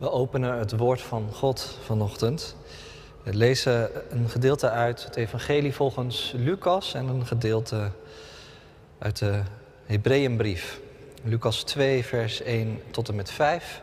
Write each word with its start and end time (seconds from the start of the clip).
We 0.00 0.10
openen 0.10 0.58
het 0.58 0.76
woord 0.76 1.00
van 1.00 1.28
God 1.32 1.76
vanochtend. 1.84 2.56
We 3.22 3.34
lezen 3.34 3.90
een 4.10 4.28
gedeelte 4.28 4.70
uit 4.70 5.04
het 5.04 5.16
Evangelie 5.16 5.74
volgens 5.74 6.32
Lucas 6.36 6.94
en 6.94 7.08
een 7.08 7.26
gedeelte 7.26 7.90
uit 8.98 9.18
de 9.18 9.42
Hebreeënbrief. 9.84 10.80
Lucas 11.22 11.62
2, 11.62 12.04
vers 12.04 12.42
1 12.42 12.82
tot 12.90 13.08
en 13.08 13.14
met 13.14 13.30
5. 13.30 13.82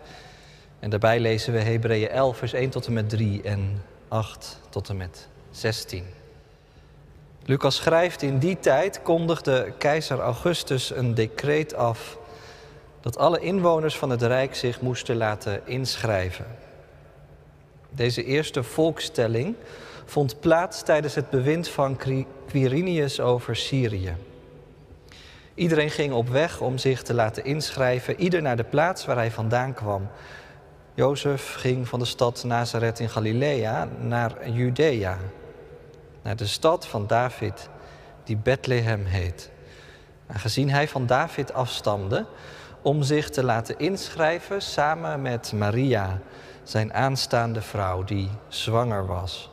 En 0.80 0.90
daarbij 0.90 1.20
lezen 1.20 1.54
we 1.54 1.60
Hebreeën 1.60 2.10
11, 2.10 2.38
vers 2.38 2.54
1 2.54 2.70
tot 2.70 2.86
en 2.88 2.94
met 2.94 3.10
3 3.10 3.42
en 3.42 3.84
8 4.08 4.60
tot 4.70 4.90
en 4.90 4.98
met 4.98 5.28
16. 5.52 6.06
Lucas 7.46 7.76
schrijft: 7.76 8.22
In 8.22 8.40
die 8.40 8.60
tijd 8.60 9.02
kondigde 9.02 9.74
keizer 9.78 10.20
Augustus 10.20 10.96
een 10.96 11.14
decreet 11.14 11.74
af 11.74 12.18
dat 13.08 13.18
alle 13.18 13.40
inwoners 13.40 13.98
van 13.98 14.10
het 14.10 14.22
Rijk 14.22 14.56
zich 14.56 14.82
moesten 14.82 15.16
laten 15.16 15.62
inschrijven. 15.66 16.46
Deze 17.90 18.24
eerste 18.24 18.64
volkstelling 18.64 19.56
vond 20.06 20.40
plaats 20.40 20.84
tijdens 20.84 21.16
het 21.16 21.30
bewind 21.30 21.68
van 21.68 22.00
Quirinius 22.48 23.20
over 23.20 23.56
Syrië. 23.56 24.16
Iedereen 25.54 25.90
ging 25.90 26.14
op 26.14 26.30
weg 26.30 26.62
om 26.62 26.78
zich 26.78 27.02
te 27.02 27.14
laten 27.14 27.46
inschrijven, 27.46 28.20
ieder 28.20 28.42
naar 28.42 28.58
de 28.58 28.64
plaats 28.64 29.06
waar 29.06 29.16
hij 29.16 29.32
vandaan 29.32 29.74
kwam. 29.74 30.08
Jozef 30.94 31.56
ging 31.56 31.88
van 31.88 32.00
de 32.00 32.06
stad 32.06 32.44
Nazareth 32.44 33.00
in 33.00 33.10
Galilea 33.10 33.88
naar 34.00 34.50
Judea, 34.50 35.18
naar 36.22 36.36
de 36.36 36.48
stad 36.48 36.88
van 36.88 37.08
David, 37.08 37.70
die 38.24 38.38
Bethlehem 38.38 39.06
heet. 39.06 39.52
Aangezien 40.28 40.70
hij 40.70 40.88
van 40.88 41.06
David 41.06 41.54
afstamde, 41.54 42.26
om 42.82 43.04
zich 43.04 43.30
te 43.30 43.44
laten 43.44 43.80
inschrijven 43.80 44.62
samen 44.62 45.22
met 45.22 45.52
Maria, 45.52 46.20
zijn 46.64 46.94
aanstaande 46.94 47.62
vrouw 47.62 48.04
die 48.04 48.30
zwanger 48.48 49.06
was. 49.06 49.50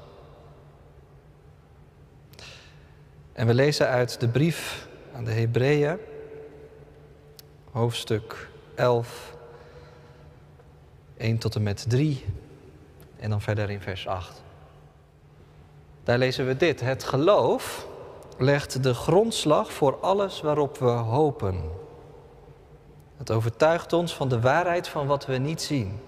En 3.32 3.46
we 3.46 3.54
lezen 3.54 3.88
uit 3.88 4.20
de 4.20 4.28
brief 4.28 4.88
aan 5.14 5.24
de 5.24 5.32
Hebreeën, 5.32 5.98
hoofdstuk 7.70 8.48
11, 8.74 9.34
1 11.16 11.38
tot 11.38 11.54
en 11.54 11.62
met 11.62 11.84
3 11.88 12.24
en 13.16 13.30
dan 13.30 13.40
verder 13.40 13.70
in 13.70 13.80
vers 13.80 14.06
8. 14.06 14.42
Daar 16.04 16.18
lezen 16.18 16.46
we 16.46 16.56
dit. 16.56 16.80
Het 16.80 17.04
geloof 17.04 17.86
legt 18.38 18.82
de 18.82 18.94
grondslag 18.94 19.72
voor 19.72 20.00
alles 20.00 20.40
waarop 20.40 20.78
we 20.78 20.86
hopen. 20.86 21.70
Het 23.16 23.30
overtuigt 23.30 23.92
ons 23.92 24.14
van 24.14 24.28
de 24.28 24.40
waarheid 24.40 24.88
van 24.88 25.06
wat 25.06 25.26
we 25.26 25.36
niet 25.36 25.62
zien. 25.62 26.00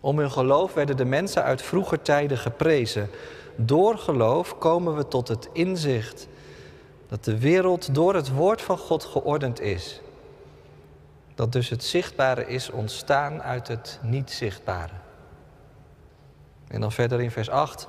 Om 0.00 0.18
hun 0.18 0.30
geloof 0.30 0.74
werden 0.74 0.96
de 0.96 1.04
mensen 1.04 1.42
uit 1.42 1.62
vroeger 1.62 2.02
tijden 2.02 2.38
geprezen. 2.38 3.10
Door 3.56 3.98
geloof 3.98 4.58
komen 4.58 4.96
we 4.96 5.08
tot 5.08 5.28
het 5.28 5.48
inzicht 5.52 6.28
dat 7.08 7.24
de 7.24 7.38
wereld 7.38 7.94
door 7.94 8.14
het 8.14 8.34
woord 8.34 8.62
van 8.62 8.78
God 8.78 9.04
geordend 9.04 9.60
is. 9.60 10.00
Dat 11.34 11.52
dus 11.52 11.68
het 11.68 11.84
zichtbare 11.84 12.46
is 12.46 12.70
ontstaan 12.70 13.42
uit 13.42 13.68
het 13.68 13.98
niet 14.02 14.30
zichtbare. 14.30 14.92
En 16.68 16.80
dan 16.80 16.92
verder 16.92 17.20
in 17.20 17.30
vers 17.30 17.50
8. 17.50 17.86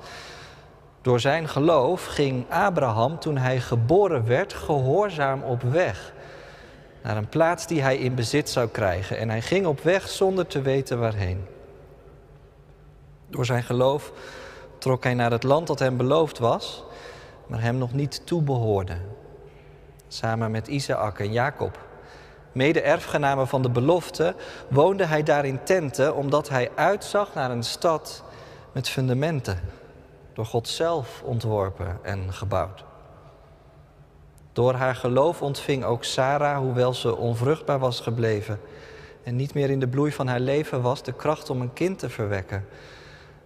Door 1.02 1.19
zijn 1.19 1.47
geloof 1.47 2.06
ging 2.06 2.45
Abraham 2.50 3.19
toen 3.19 3.38
hij 3.38 3.59
geboren 3.59 4.25
werd 4.25 4.53
gehoorzaam 4.53 5.44
op 5.44 5.61
weg 5.61 6.13
naar 7.06 7.17
een 7.17 7.30
plaats 7.30 7.67
die 7.67 7.81
hij 7.81 7.98
in 7.98 8.16
bezit 8.16 8.50
zou 8.50 8.67
krijgen. 8.67 9.17
En 9.17 9.30
hij 9.30 9.42
ging 9.42 9.66
op 9.66 9.81
weg 9.81 10.09
zonder 10.09 10.48
te 10.48 10.61
weten 10.61 11.00
waarheen. 11.00 11.45
Door 13.28 13.45
zijn 13.45 13.64
geloof 13.64 14.12
trok 14.78 15.03
hij 15.03 15.14
naar 15.14 15.31
het 15.31 15.44
land 15.44 15.67
dat 15.67 15.80
hem 15.80 15.97
beloofd 15.97 16.39
was, 16.39 16.84
maar 17.47 17.62
hem 17.62 17.78
nog 17.78 17.94
niet 17.94 18.22
toebehoorde. 18.25 18.97
Samen 20.07 20.52
met 20.52 20.68
Isaac 20.68 21.19
en 21.19 21.31
Jacob, 21.31 21.80
mede-erfgenamen 22.52 23.47
van 23.47 23.62
de 23.62 23.69
belofte, 23.69 24.35
woonde 24.68 25.06
hij 25.06 25.24
daar 25.24 25.46
in 25.46 25.63
tenten 25.63 26.16
omdat 26.16 26.50
hij 26.50 26.72
uitzag 26.75 27.34
naar 27.34 27.51
een 27.51 27.63
stad 27.63 28.24
met 28.72 28.90
fundamenten, 28.90 29.59
door 30.34 30.46
God 30.46 30.68
zelf 30.68 31.22
ontworpen 31.24 32.00
en 32.01 32.34
gebouwd. 32.34 32.84
Door 34.56 34.74
haar 34.74 34.96
geloof 34.96 35.42
ontving 35.42 35.84
ook 35.84 36.04
Sarah, 36.04 36.58
hoewel 36.58 36.94
ze 36.94 37.16
onvruchtbaar 37.16 37.80
was 37.80 38.00
gebleven 38.00 38.60
en 39.24 39.36
niet 39.36 39.54
meer 39.54 39.70
in 39.70 39.80
de 39.80 39.88
bloei 39.88 40.12
van 40.12 40.28
haar 40.28 40.40
leven 40.40 40.82
was, 40.82 41.04
de 41.04 41.14
kracht 41.14 41.50
om 41.50 41.62
een 41.62 41.74
kind 41.74 42.00
te 42.00 42.10
verwekken. 42.10 42.66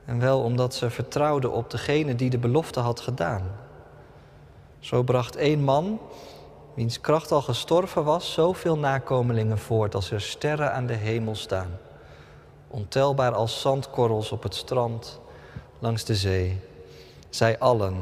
En 0.05 0.19
wel 0.19 0.41
omdat 0.41 0.73
ze 0.73 0.89
vertrouwde 0.89 1.49
op 1.49 1.71
degene 1.71 2.15
die 2.15 2.29
de 2.29 2.37
belofte 2.37 2.79
had 2.79 2.99
gedaan. 2.99 3.41
Zo 4.79 5.03
bracht 5.03 5.35
één 5.35 5.63
man, 5.63 5.99
wiens 6.73 7.01
kracht 7.01 7.31
al 7.31 7.41
gestorven 7.41 8.03
was, 8.03 8.33
zoveel 8.33 8.77
nakomelingen 8.77 9.57
voort 9.57 9.95
als 9.95 10.11
er 10.11 10.21
sterren 10.21 10.73
aan 10.73 10.85
de 10.85 10.93
hemel 10.93 11.35
staan. 11.35 11.79
Ontelbaar 12.67 13.33
als 13.33 13.61
zandkorrels 13.61 14.31
op 14.31 14.43
het 14.43 14.55
strand 14.55 15.19
langs 15.79 16.03
de 16.03 16.15
zee. 16.15 16.59
Zij 17.29 17.59
allen 17.59 17.95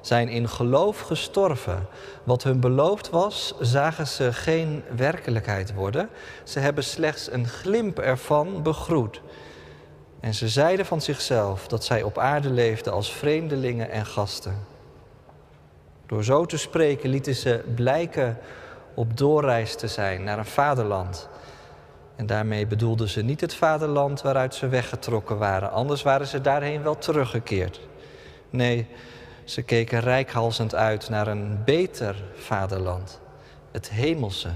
zijn 0.00 0.28
in 0.28 0.48
geloof 0.48 1.00
gestorven. 1.00 1.86
Wat 2.24 2.42
hun 2.42 2.60
beloofd 2.60 3.10
was, 3.10 3.54
zagen 3.60 4.06
ze 4.06 4.32
geen 4.32 4.82
werkelijkheid 4.96 5.74
worden. 5.74 6.08
Ze 6.44 6.58
hebben 6.58 6.84
slechts 6.84 7.32
een 7.32 7.48
glimp 7.48 7.98
ervan 7.98 8.62
begroet. 8.62 9.20
En 10.20 10.34
ze 10.34 10.48
zeiden 10.48 10.86
van 10.86 11.00
zichzelf 11.00 11.66
dat 11.68 11.84
zij 11.84 12.02
op 12.02 12.18
aarde 12.18 12.50
leefden 12.50 12.92
als 12.92 13.12
vreemdelingen 13.12 13.90
en 13.90 14.06
gasten. 14.06 14.58
Door 16.06 16.24
zo 16.24 16.46
te 16.46 16.56
spreken 16.56 17.10
lieten 17.10 17.34
ze 17.34 17.64
blijken 17.74 18.38
op 18.94 19.16
doorreis 19.16 19.74
te 19.74 19.88
zijn 19.88 20.24
naar 20.24 20.38
een 20.38 20.44
vaderland. 20.44 21.28
En 22.16 22.26
daarmee 22.26 22.66
bedoelden 22.66 23.08
ze 23.08 23.22
niet 23.22 23.40
het 23.40 23.54
vaderland 23.54 24.22
waaruit 24.22 24.54
ze 24.54 24.68
weggetrokken 24.68 25.38
waren, 25.38 25.70
anders 25.70 26.02
waren 26.02 26.26
ze 26.26 26.40
daarheen 26.40 26.82
wel 26.82 26.98
teruggekeerd. 26.98 27.80
Nee, 28.50 28.86
ze 29.44 29.62
keken 29.62 30.00
rijkhalsend 30.00 30.74
uit 30.74 31.08
naar 31.08 31.26
een 31.26 31.64
beter 31.64 32.16
vaderland, 32.34 33.20
het 33.70 33.90
hemelse. 33.90 34.50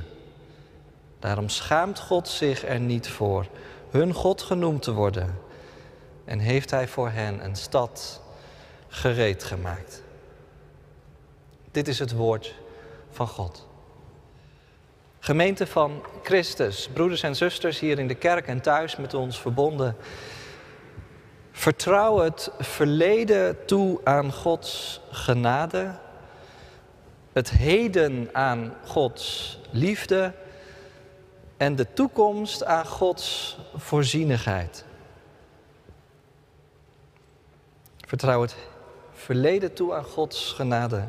Daarom 1.19 1.49
schaamt 1.49 1.99
God 1.99 2.29
zich 2.29 2.65
er 2.65 2.81
niet 2.81 3.09
voor 3.09 3.47
hun 3.91 4.13
God 4.13 4.43
genoemd 4.43 4.83
te 4.83 4.93
worden 4.93 5.39
en 6.25 6.39
heeft 6.39 6.71
Hij 6.71 6.89
voor 6.89 7.11
hen 7.11 7.45
een 7.45 7.57
stad 7.57 8.23
gereed 8.89 9.45
gemaakt. 9.45 10.03
Dit 11.71 11.89
is 11.89 11.99
het 11.99 12.13
woord 12.13 12.55
van 13.11 13.29
God. 13.29 13.67
Gemeente 15.19 15.67
van 15.67 16.03
Christus, 16.23 16.89
broeders 16.93 17.23
en 17.23 17.37
zusters 17.37 17.79
hier 17.79 17.99
in 17.99 18.09
de 18.09 18.15
kerk 18.15 18.47
en 18.47 18.61
thuis 18.61 18.97
met 18.97 19.15
ons 19.15 19.41
verbonden. 19.41 19.97
Vertrouw 21.57 22.19
het 22.19 22.51
verleden 22.59 23.65
toe 23.65 24.01
aan 24.05 24.33
Gods 24.33 25.01
genade, 25.11 25.95
het 27.33 27.51
heden 27.51 28.29
aan 28.33 28.75
Gods 28.87 29.59
liefde 29.71 30.33
en 31.57 31.77
de 31.77 31.93
toekomst 31.93 32.65
aan 32.65 32.87
Gods 32.87 33.59
voorzienigheid. 33.77 34.85
Vertrouw 38.07 38.43
het 38.43 38.57
verleden 39.13 39.73
toe 39.73 39.95
aan 39.95 40.05
Gods 40.05 40.53
genade, 40.53 41.09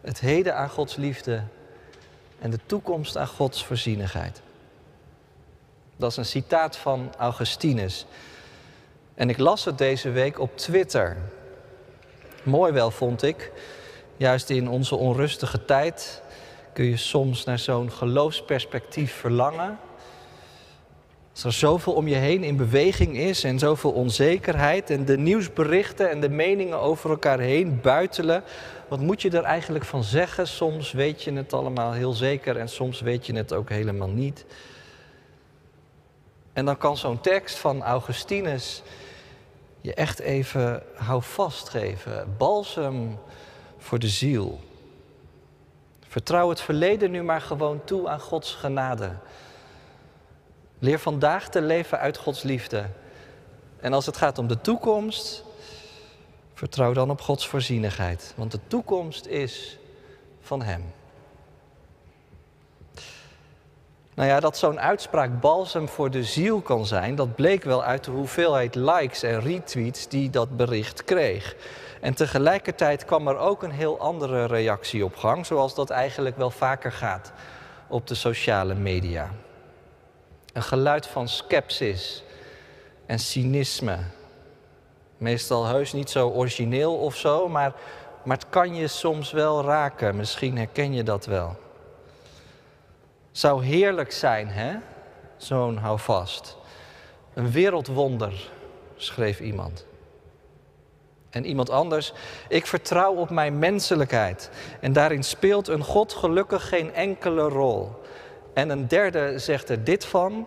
het 0.00 0.20
heden 0.20 0.56
aan 0.56 0.70
Gods 0.70 0.96
liefde 0.96 1.42
en 2.38 2.50
de 2.50 2.60
toekomst 2.66 3.16
aan 3.16 3.28
Gods 3.28 3.64
voorzienigheid. 3.64 4.40
Dat 5.96 6.10
is 6.10 6.16
een 6.16 6.24
citaat 6.24 6.76
van 6.76 7.12
Augustinus. 7.18 8.06
En 9.20 9.28
ik 9.28 9.38
las 9.38 9.64
het 9.64 9.78
deze 9.78 10.10
week 10.10 10.38
op 10.38 10.56
Twitter. 10.56 11.16
Mooi 12.42 12.72
wel, 12.72 12.90
vond 12.90 13.22
ik. 13.22 13.52
Juist 14.16 14.50
in 14.50 14.68
onze 14.68 14.96
onrustige 14.96 15.64
tijd 15.64 16.22
kun 16.72 16.84
je 16.84 16.96
soms 16.96 17.44
naar 17.44 17.58
zo'n 17.58 17.90
geloofsperspectief 17.90 19.12
verlangen. 19.12 19.78
Als 21.32 21.44
er 21.44 21.52
zoveel 21.52 21.92
om 21.92 22.08
je 22.08 22.14
heen 22.14 22.44
in 22.44 22.56
beweging 22.56 23.16
is 23.16 23.44
en 23.44 23.58
zoveel 23.58 23.92
onzekerheid 23.92 24.90
en 24.90 25.04
de 25.04 25.18
nieuwsberichten 25.18 26.10
en 26.10 26.20
de 26.20 26.28
meningen 26.28 26.80
over 26.80 27.10
elkaar 27.10 27.38
heen 27.38 27.80
buitelen, 27.80 28.42
wat 28.88 29.00
moet 29.00 29.22
je 29.22 29.30
er 29.30 29.44
eigenlijk 29.44 29.84
van 29.84 30.04
zeggen? 30.04 30.48
Soms 30.48 30.92
weet 30.92 31.22
je 31.22 31.32
het 31.32 31.52
allemaal 31.52 31.92
heel 31.92 32.12
zeker 32.12 32.56
en 32.56 32.68
soms 32.68 33.00
weet 33.00 33.26
je 33.26 33.36
het 33.36 33.52
ook 33.52 33.68
helemaal 33.68 34.10
niet. 34.10 34.44
En 36.52 36.64
dan 36.64 36.78
kan 36.78 36.96
zo'n 36.96 37.20
tekst 37.20 37.58
van 37.58 37.82
Augustinus 37.82 38.82
je 39.80 39.94
echt 39.94 40.18
even 40.18 40.82
houvast 40.94 41.68
geven. 41.68 42.34
Balsem 42.38 43.18
voor 43.78 43.98
de 43.98 44.08
ziel. 44.08 44.60
Vertrouw 46.06 46.48
het 46.48 46.60
verleden 46.60 47.10
nu 47.10 47.22
maar 47.22 47.40
gewoon 47.40 47.84
toe 47.84 48.08
aan 48.08 48.20
Gods 48.20 48.54
genade. 48.54 49.16
Leer 50.78 50.98
vandaag 50.98 51.48
te 51.48 51.60
leven 51.60 51.98
uit 51.98 52.16
Gods 52.16 52.42
liefde. 52.42 52.86
En 53.80 53.92
als 53.92 54.06
het 54.06 54.16
gaat 54.16 54.38
om 54.38 54.46
de 54.46 54.60
toekomst, 54.60 55.44
vertrouw 56.54 56.92
dan 56.92 57.10
op 57.10 57.20
Gods 57.20 57.48
voorzienigheid. 57.48 58.32
Want 58.36 58.50
de 58.50 58.60
toekomst 58.66 59.26
is 59.26 59.78
van 60.40 60.62
Hem. 60.62 60.84
Nou 64.14 64.28
ja, 64.28 64.40
dat 64.40 64.56
zo'n 64.56 64.80
uitspraak 64.80 65.40
balsem 65.40 65.88
voor 65.88 66.10
de 66.10 66.24
ziel 66.24 66.60
kan 66.60 66.86
zijn, 66.86 67.14
dat 67.14 67.34
bleek 67.34 67.64
wel 67.64 67.84
uit 67.84 68.04
de 68.04 68.10
hoeveelheid 68.10 68.74
likes 68.74 69.22
en 69.22 69.40
retweets 69.40 70.08
die 70.08 70.30
dat 70.30 70.56
bericht 70.56 71.04
kreeg. 71.04 71.56
En 72.00 72.14
tegelijkertijd 72.14 73.04
kwam 73.04 73.28
er 73.28 73.36
ook 73.38 73.62
een 73.62 73.70
heel 73.70 73.98
andere 73.98 74.44
reactie 74.44 75.04
op 75.04 75.16
gang, 75.16 75.46
zoals 75.46 75.74
dat 75.74 75.90
eigenlijk 75.90 76.36
wel 76.36 76.50
vaker 76.50 76.92
gaat 76.92 77.32
op 77.88 78.06
de 78.06 78.14
sociale 78.14 78.74
media. 78.74 79.30
Een 80.52 80.62
geluid 80.62 81.06
van 81.06 81.28
skepsis 81.28 82.24
en 83.06 83.18
cynisme. 83.18 83.98
Meestal 85.16 85.66
heus 85.66 85.92
niet 85.92 86.10
zo 86.10 86.28
origineel 86.28 86.94
of 86.94 87.16
zo, 87.16 87.48
maar, 87.48 87.72
maar 88.24 88.36
het 88.36 88.48
kan 88.48 88.74
je 88.74 88.86
soms 88.88 89.32
wel 89.32 89.64
raken. 89.64 90.16
Misschien 90.16 90.56
herken 90.56 90.92
je 90.92 91.02
dat 91.02 91.26
wel. 91.26 91.56
Zou 93.32 93.64
heerlijk 93.64 94.12
zijn, 94.12 94.48
hè? 94.48 94.76
Zo'n 95.36 95.76
houvast. 95.76 96.56
Een 97.34 97.50
wereldwonder, 97.50 98.50
schreef 98.96 99.40
iemand. 99.40 99.86
En 101.30 101.44
iemand 101.44 101.70
anders, 101.70 102.12
ik 102.48 102.66
vertrouw 102.66 103.14
op 103.14 103.30
mijn 103.30 103.58
menselijkheid. 103.58 104.50
En 104.80 104.92
daarin 104.92 105.24
speelt 105.24 105.68
een 105.68 105.84
God 105.84 106.12
gelukkig 106.12 106.68
geen 106.68 106.94
enkele 106.94 107.48
rol. 107.48 108.00
En 108.54 108.70
een 108.70 108.88
derde 108.88 109.38
zegt 109.38 109.68
er 109.68 109.84
dit 109.84 110.04
van. 110.04 110.46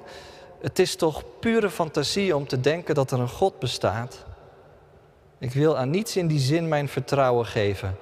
Het 0.62 0.80
is 0.80 0.96
toch 0.96 1.24
pure 1.40 1.70
fantasie 1.70 2.36
om 2.36 2.48
te 2.48 2.60
denken 2.60 2.96
dat 2.96 3.12
er 3.12 3.20
een 3.20 3.30
God 3.30 3.60
bestaat. 3.60 4.26
Ik 5.38 5.54
wil 5.54 5.78
aan 5.78 5.90
niets 5.90 6.16
in 6.18 6.28
die 6.28 6.40
zin 6.40 6.68
mijn 6.68 6.88
vertrouwen 6.88 7.46
geven. 7.46 7.98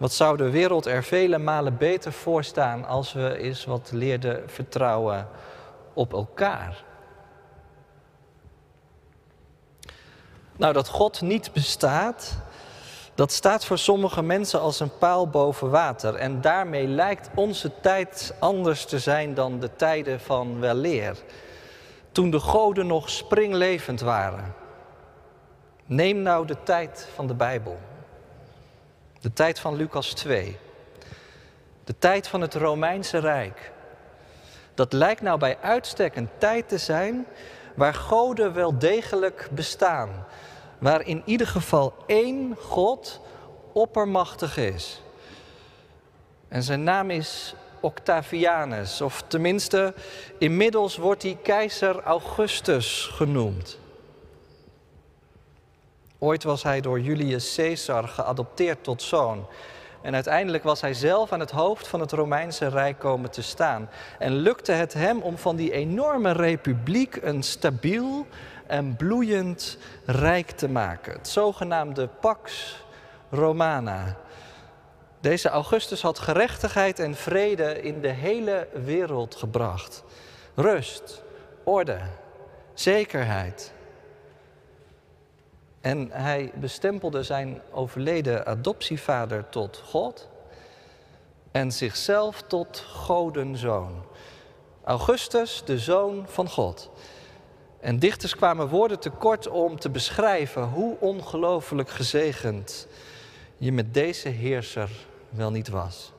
Wat 0.00 0.12
zou 0.12 0.36
de 0.36 0.50
wereld 0.50 0.86
er 0.86 1.02
vele 1.02 1.38
malen 1.38 1.76
beter 1.76 2.12
voor 2.12 2.44
staan 2.44 2.84
als 2.84 3.12
we 3.12 3.38
eens 3.38 3.64
wat 3.64 3.90
leerden 3.92 4.50
vertrouwen 4.50 5.28
op 5.92 6.12
elkaar? 6.12 6.84
Nou, 10.56 10.72
dat 10.72 10.88
God 10.88 11.20
niet 11.20 11.52
bestaat, 11.52 12.42
dat 13.14 13.32
staat 13.32 13.64
voor 13.64 13.78
sommige 13.78 14.22
mensen 14.22 14.60
als 14.60 14.80
een 14.80 14.98
paal 14.98 15.28
boven 15.28 15.70
water. 15.70 16.14
En 16.14 16.40
daarmee 16.40 16.86
lijkt 16.86 17.30
onze 17.34 17.80
tijd 17.80 18.34
anders 18.38 18.84
te 18.84 18.98
zijn 18.98 19.34
dan 19.34 19.58
de 19.58 19.76
tijden 19.76 20.20
van 20.20 20.60
weleer. 20.60 21.16
Toen 22.12 22.30
de 22.30 22.40
goden 22.40 22.86
nog 22.86 23.10
springlevend 23.10 24.00
waren. 24.00 24.54
Neem 25.86 26.22
nou 26.22 26.46
de 26.46 26.62
tijd 26.62 27.08
van 27.14 27.26
de 27.26 27.34
Bijbel. 27.34 27.89
De 29.20 29.32
tijd 29.32 29.58
van 29.58 29.76
Lucas 29.76 30.12
2. 30.12 30.58
De 31.84 31.98
tijd 31.98 32.28
van 32.28 32.40
het 32.40 32.54
Romeinse 32.54 33.18
Rijk. 33.18 33.72
Dat 34.74 34.92
lijkt 34.92 35.22
nou 35.22 35.38
bij 35.38 35.58
uitstek 35.60 36.16
een 36.16 36.28
tijd 36.38 36.68
te 36.68 36.78
zijn 36.78 37.26
waar 37.74 37.94
goden 37.94 38.52
wel 38.52 38.78
degelijk 38.78 39.48
bestaan. 39.52 40.26
Waar 40.78 41.06
in 41.06 41.22
ieder 41.24 41.46
geval 41.46 41.94
één 42.06 42.56
God 42.58 43.20
oppermachtig 43.72 44.56
is. 44.56 45.02
En 46.48 46.62
zijn 46.62 46.82
naam 46.82 47.10
is 47.10 47.54
Octavianus, 47.80 49.00
of 49.00 49.22
tenminste, 49.26 49.94
inmiddels 50.38 50.96
wordt 50.96 51.22
hij 51.22 51.38
keizer 51.42 52.02
Augustus 52.02 53.10
genoemd. 53.12 53.79
Ooit 56.22 56.42
was 56.44 56.62
hij 56.62 56.80
door 56.80 57.00
Julius 57.00 57.54
Caesar 57.54 58.08
geadopteerd 58.08 58.84
tot 58.84 59.02
zoon. 59.02 59.46
En 60.02 60.14
uiteindelijk 60.14 60.62
was 60.62 60.80
hij 60.80 60.94
zelf 60.94 61.32
aan 61.32 61.40
het 61.40 61.50
hoofd 61.50 61.88
van 61.88 62.00
het 62.00 62.12
Romeinse 62.12 62.68
Rijk 62.68 62.98
komen 62.98 63.30
te 63.30 63.42
staan. 63.42 63.90
En 64.18 64.32
lukte 64.32 64.72
het 64.72 64.92
hem 64.92 65.20
om 65.20 65.38
van 65.38 65.56
die 65.56 65.72
enorme 65.72 66.32
republiek 66.32 67.18
een 67.22 67.42
stabiel 67.42 68.26
en 68.66 68.96
bloeiend 68.96 69.78
rijk 70.04 70.50
te 70.50 70.68
maken. 70.68 71.12
Het 71.12 71.28
zogenaamde 71.28 72.08
Pax 72.20 72.76
Romana. 73.30 74.16
Deze 75.20 75.48
Augustus 75.48 76.02
had 76.02 76.18
gerechtigheid 76.18 76.98
en 76.98 77.14
vrede 77.14 77.82
in 77.82 78.00
de 78.00 78.08
hele 78.08 78.68
wereld 78.84 79.34
gebracht. 79.34 80.04
Rust, 80.54 81.22
orde, 81.64 81.98
zekerheid. 82.74 83.72
En 85.80 86.10
hij 86.10 86.52
bestempelde 86.54 87.22
zijn 87.22 87.60
overleden 87.70 88.46
adoptievader 88.46 89.48
tot 89.48 89.82
God 89.84 90.28
en 91.50 91.72
zichzelf 91.72 92.42
tot 92.42 92.84
godenzoon. 92.88 94.04
Augustus, 94.84 95.62
de 95.64 95.78
zoon 95.78 96.24
van 96.28 96.48
God. 96.48 96.90
En 97.80 97.98
dichters 97.98 98.36
kwamen 98.36 98.68
woorden 98.68 98.98
tekort 98.98 99.48
om 99.48 99.78
te 99.78 99.90
beschrijven 99.90 100.62
hoe 100.62 100.96
ongelooflijk 100.98 101.90
gezegend 101.90 102.86
je 103.56 103.72
met 103.72 103.94
deze 103.94 104.28
heerser 104.28 104.90
wel 105.28 105.50
niet 105.50 105.68
was. 105.68 106.12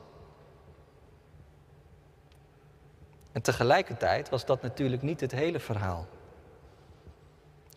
En 3.32 3.42
tegelijkertijd 3.42 4.28
was 4.28 4.44
dat 4.44 4.62
natuurlijk 4.62 5.02
niet 5.02 5.20
het 5.20 5.32
hele 5.32 5.60
verhaal 5.60 6.06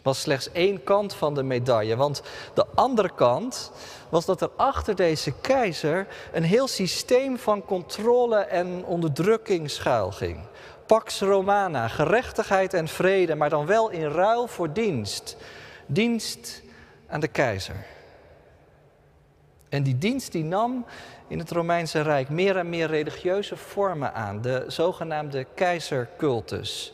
was 0.05 0.21
slechts 0.21 0.51
één 0.51 0.83
kant 0.83 1.13
van 1.13 1.33
de 1.33 1.43
medaille. 1.43 1.95
Want 1.95 2.21
de 2.53 2.65
andere 2.75 3.09
kant 3.15 3.71
was 4.09 4.25
dat 4.25 4.41
er 4.41 4.49
achter 4.55 4.95
deze 4.95 5.33
keizer 5.41 6.07
een 6.33 6.43
heel 6.43 6.67
systeem 6.67 7.37
van 7.37 7.65
controle 7.65 8.37
en 8.37 8.85
onderdrukking 8.85 9.69
schuilging. 9.69 10.39
Pax 10.85 11.19
Romana, 11.19 11.87
gerechtigheid 11.87 12.73
en 12.73 12.87
vrede, 12.87 13.35
maar 13.35 13.49
dan 13.49 13.65
wel 13.65 13.89
in 13.89 14.07
ruil 14.07 14.47
voor 14.47 14.73
dienst. 14.73 15.37
Dienst 15.85 16.61
aan 17.07 17.19
de 17.19 17.27
keizer. 17.27 17.85
En 19.69 19.83
die 19.83 19.97
dienst 19.97 20.31
die 20.31 20.43
nam 20.43 20.85
in 21.27 21.39
het 21.39 21.51
Romeinse 21.51 22.01
Rijk 22.01 22.29
meer 22.29 22.57
en 22.57 22.69
meer 22.69 22.87
religieuze 22.87 23.57
vormen 23.57 24.13
aan, 24.13 24.41
de 24.41 24.63
zogenaamde 24.67 25.45
keizercultus. 25.55 26.93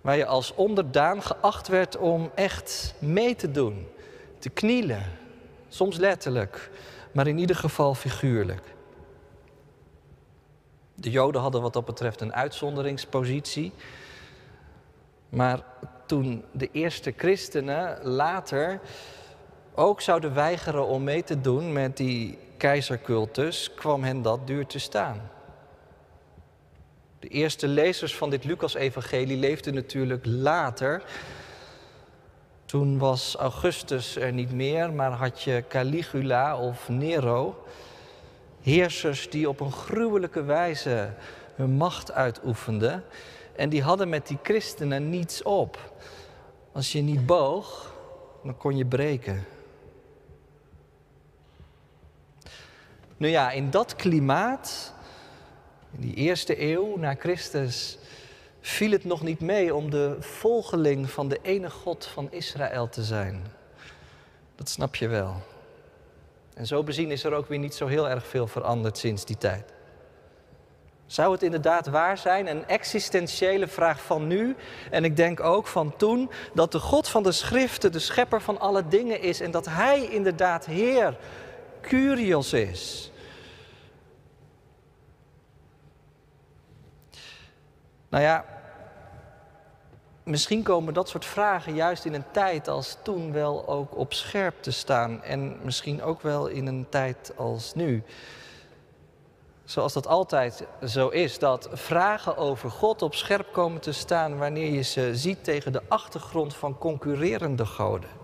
Waar 0.00 0.16
je 0.16 0.26
als 0.26 0.54
onderdaan 0.54 1.22
geacht 1.22 1.68
werd 1.68 1.96
om 1.96 2.30
echt 2.34 2.94
mee 2.98 3.36
te 3.36 3.50
doen, 3.50 3.86
te 4.38 4.48
knielen. 4.50 5.02
Soms 5.68 5.96
letterlijk, 5.96 6.70
maar 7.12 7.26
in 7.26 7.38
ieder 7.38 7.56
geval 7.56 7.94
figuurlijk. 7.94 8.62
De 10.94 11.10
Joden 11.10 11.40
hadden 11.40 11.62
wat 11.62 11.72
dat 11.72 11.84
betreft 11.84 12.20
een 12.20 12.34
uitzonderingspositie. 12.34 13.72
Maar 15.28 15.62
toen 16.06 16.44
de 16.52 16.68
eerste 16.72 17.14
christenen 17.16 17.98
later 18.02 18.80
ook 19.74 20.00
zouden 20.00 20.34
weigeren 20.34 20.86
om 20.86 21.04
mee 21.04 21.24
te 21.24 21.40
doen 21.40 21.72
met 21.72 21.96
die 21.96 22.38
keizercultus, 22.56 23.74
kwam 23.74 24.02
hen 24.02 24.22
dat 24.22 24.46
duur 24.46 24.66
te 24.66 24.78
staan. 24.78 25.30
De 27.20 27.28
eerste 27.28 27.68
lezers 27.68 28.16
van 28.16 28.30
dit 28.30 28.44
Lucas-evangelie 28.44 29.36
leefden 29.36 29.74
natuurlijk 29.74 30.26
later. 30.26 31.02
Toen 32.64 32.98
was 32.98 33.36
Augustus 33.36 34.16
er 34.16 34.32
niet 34.32 34.52
meer, 34.52 34.92
maar 34.92 35.10
had 35.10 35.42
je 35.42 35.64
Caligula 35.68 36.58
of 36.58 36.88
Nero. 36.88 37.64
Heersers 38.60 39.30
die 39.30 39.48
op 39.48 39.60
een 39.60 39.72
gruwelijke 39.72 40.42
wijze 40.42 41.12
hun 41.54 41.70
macht 41.70 42.12
uitoefenden. 42.12 43.04
En 43.56 43.68
die 43.68 43.82
hadden 43.82 44.08
met 44.08 44.26
die 44.26 44.38
christenen 44.42 45.10
niets 45.10 45.42
op. 45.42 45.92
Als 46.72 46.92
je 46.92 47.00
niet 47.00 47.26
boog, 47.26 47.94
dan 48.42 48.56
kon 48.56 48.76
je 48.76 48.86
breken. 48.86 49.44
Nu 53.16 53.28
ja, 53.28 53.50
in 53.50 53.70
dat 53.70 53.96
klimaat 53.96 54.94
in 55.90 56.00
die 56.00 56.14
eerste 56.14 56.62
eeuw 56.62 56.96
na 56.96 57.14
Christus 57.14 57.98
viel 58.60 58.90
het 58.90 59.04
nog 59.04 59.22
niet 59.22 59.40
mee 59.40 59.74
om 59.74 59.90
de 59.90 60.16
volgeling 60.20 61.10
van 61.10 61.28
de 61.28 61.38
ene 61.42 61.70
God 61.70 62.06
van 62.06 62.28
Israël 62.30 62.88
te 62.88 63.04
zijn. 63.04 63.42
Dat 64.56 64.68
snap 64.68 64.94
je 64.94 65.08
wel. 65.08 65.34
En 66.54 66.66
zo 66.66 66.82
bezien 66.82 67.10
is 67.10 67.24
er 67.24 67.32
ook 67.32 67.48
weer 67.48 67.58
niet 67.58 67.74
zo 67.74 67.86
heel 67.86 68.08
erg 68.08 68.26
veel 68.26 68.46
veranderd 68.46 68.98
sinds 68.98 69.24
die 69.24 69.38
tijd. 69.38 69.72
Zou 71.06 71.32
het 71.32 71.42
inderdaad 71.42 71.86
waar 71.86 72.18
zijn, 72.18 72.46
een 72.46 72.66
existentiële 72.68 73.68
vraag 73.68 74.02
van 74.02 74.26
nu 74.26 74.56
en 74.90 75.04
ik 75.04 75.16
denk 75.16 75.40
ook 75.40 75.66
van 75.66 75.96
toen, 75.96 76.30
dat 76.54 76.72
de 76.72 76.78
God 76.78 77.08
van 77.08 77.22
de 77.22 77.32
schriften 77.32 77.92
de 77.92 77.98
schepper 77.98 78.40
van 78.40 78.60
alle 78.60 78.88
dingen 78.88 79.20
is 79.20 79.40
en 79.40 79.50
dat 79.50 79.66
Hij 79.66 80.00
inderdaad 80.00 80.66
Heer, 80.66 81.16
Curios 81.80 82.52
is? 82.52 83.09
Nou 88.10 88.24
ja, 88.24 88.44
misschien 90.22 90.62
komen 90.62 90.94
dat 90.94 91.08
soort 91.08 91.24
vragen 91.24 91.74
juist 91.74 92.04
in 92.04 92.14
een 92.14 92.30
tijd 92.30 92.68
als 92.68 92.96
toen 93.02 93.32
wel 93.32 93.68
ook 93.68 93.96
op 93.96 94.12
scherp 94.12 94.62
te 94.62 94.70
staan. 94.70 95.22
En 95.22 95.56
misschien 95.62 96.02
ook 96.02 96.20
wel 96.22 96.46
in 96.46 96.66
een 96.66 96.86
tijd 96.88 97.32
als 97.36 97.74
nu. 97.74 98.02
Zoals 99.64 99.92
dat 99.92 100.06
altijd 100.06 100.66
zo 100.86 101.08
is, 101.08 101.38
dat 101.38 101.68
vragen 101.72 102.36
over 102.36 102.70
God 102.70 103.02
op 103.02 103.14
scherp 103.14 103.52
komen 103.52 103.80
te 103.80 103.92
staan 103.92 104.38
wanneer 104.38 104.72
je 104.72 104.82
ze 104.82 105.16
ziet 105.16 105.44
tegen 105.44 105.72
de 105.72 105.82
achtergrond 105.88 106.54
van 106.54 106.78
concurrerende 106.78 107.66
goden. 107.66 108.19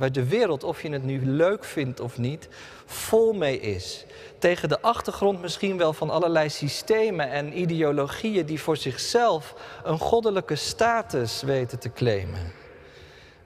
Waar 0.00 0.12
de 0.12 0.28
wereld, 0.28 0.64
of 0.64 0.82
je 0.82 0.90
het 0.90 1.04
nu 1.04 1.26
leuk 1.26 1.64
vindt 1.64 2.00
of 2.00 2.18
niet, 2.18 2.48
vol 2.84 3.32
mee 3.32 3.60
is. 3.60 4.04
Tegen 4.38 4.68
de 4.68 4.80
achtergrond 4.80 5.40
misschien 5.40 5.76
wel 5.76 5.92
van 5.92 6.10
allerlei 6.10 6.48
systemen 6.48 7.30
en 7.30 7.58
ideologieën 7.58 8.46
die 8.46 8.60
voor 8.60 8.76
zichzelf 8.76 9.54
een 9.84 9.98
goddelijke 9.98 10.56
status 10.56 11.42
weten 11.42 11.78
te 11.78 11.92
claimen. 11.92 12.52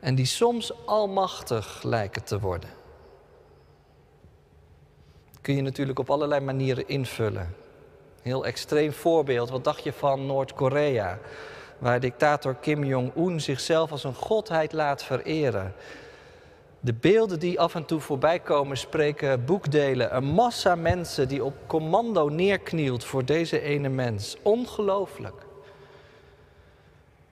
En 0.00 0.14
die 0.14 0.26
soms 0.26 0.72
almachtig 0.86 1.82
lijken 1.82 2.24
te 2.24 2.40
worden 2.40 2.82
kun 5.44 5.56
je 5.56 5.62
natuurlijk 5.62 5.98
op 5.98 6.10
allerlei 6.10 6.40
manieren 6.40 6.88
invullen. 6.88 7.54
Heel 8.22 8.46
extreem 8.46 8.92
voorbeeld, 8.92 9.50
wat 9.50 9.64
dacht 9.64 9.84
je 9.84 9.92
van 9.92 10.26
Noord-Korea? 10.26 11.18
Waar 11.78 12.00
dictator 12.00 12.54
Kim 12.54 12.84
Jong-un 12.84 13.40
zichzelf 13.40 13.90
als 13.90 14.04
een 14.04 14.14
godheid 14.14 14.72
laat 14.72 15.04
vereren. 15.04 15.74
De 16.84 16.92
beelden 16.92 17.38
die 17.38 17.60
af 17.60 17.74
en 17.74 17.84
toe 17.84 18.00
voorbij 18.00 18.38
komen 18.38 18.76
spreken 18.76 19.44
boekdelen. 19.44 20.16
Een 20.16 20.24
massa 20.24 20.74
mensen 20.74 21.28
die 21.28 21.44
op 21.44 21.54
commando 21.66 22.28
neerknielt 22.28 23.04
voor 23.04 23.24
deze 23.24 23.60
ene 23.60 23.88
mens. 23.88 24.36
Ongelooflijk. 24.42 25.42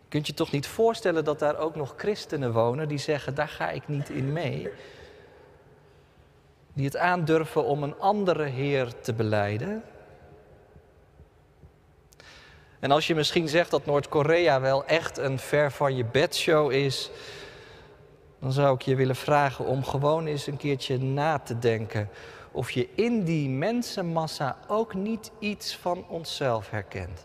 Kunt 0.08 0.26
je 0.26 0.34
toch 0.34 0.50
niet 0.50 0.66
voorstellen 0.66 1.24
dat 1.24 1.38
daar 1.38 1.58
ook 1.58 1.76
nog 1.76 1.94
christenen 1.96 2.52
wonen 2.52 2.88
die 2.88 2.98
zeggen: 2.98 3.34
daar 3.34 3.48
ga 3.48 3.70
ik 3.70 3.88
niet 3.88 4.10
in 4.10 4.32
mee? 4.32 4.70
die 6.72 6.84
het 6.84 6.96
aandurven 6.96 7.64
om 7.64 7.82
een 7.82 7.98
andere 7.98 8.44
Heer 8.44 8.92
te 9.00 9.12
beleiden. 9.12 9.82
En 12.80 12.90
als 12.90 13.06
je 13.06 13.14
misschien 13.14 13.48
zegt 13.48 13.70
dat 13.70 13.86
Noord-Korea 13.86 14.60
wel 14.60 14.84
echt 14.84 15.18
een 15.18 15.38
ver 15.38 15.72
van 15.72 15.96
je 15.96 16.04
bedshow 16.04 16.72
is, 16.72 17.10
dan 18.42 18.52
zou 18.52 18.74
ik 18.74 18.82
je 18.82 18.94
willen 18.94 19.16
vragen 19.16 19.64
om 19.64 19.84
gewoon 19.84 20.26
eens 20.26 20.46
een 20.46 20.56
keertje 20.56 20.98
na 20.98 21.38
te 21.38 21.58
denken 21.58 22.08
of 22.50 22.70
je 22.70 22.88
in 22.94 23.24
die 23.24 23.48
mensenmassa 23.48 24.58
ook 24.68 24.94
niet 24.94 25.30
iets 25.38 25.76
van 25.76 26.04
onszelf 26.08 26.70
herkent. 26.70 27.24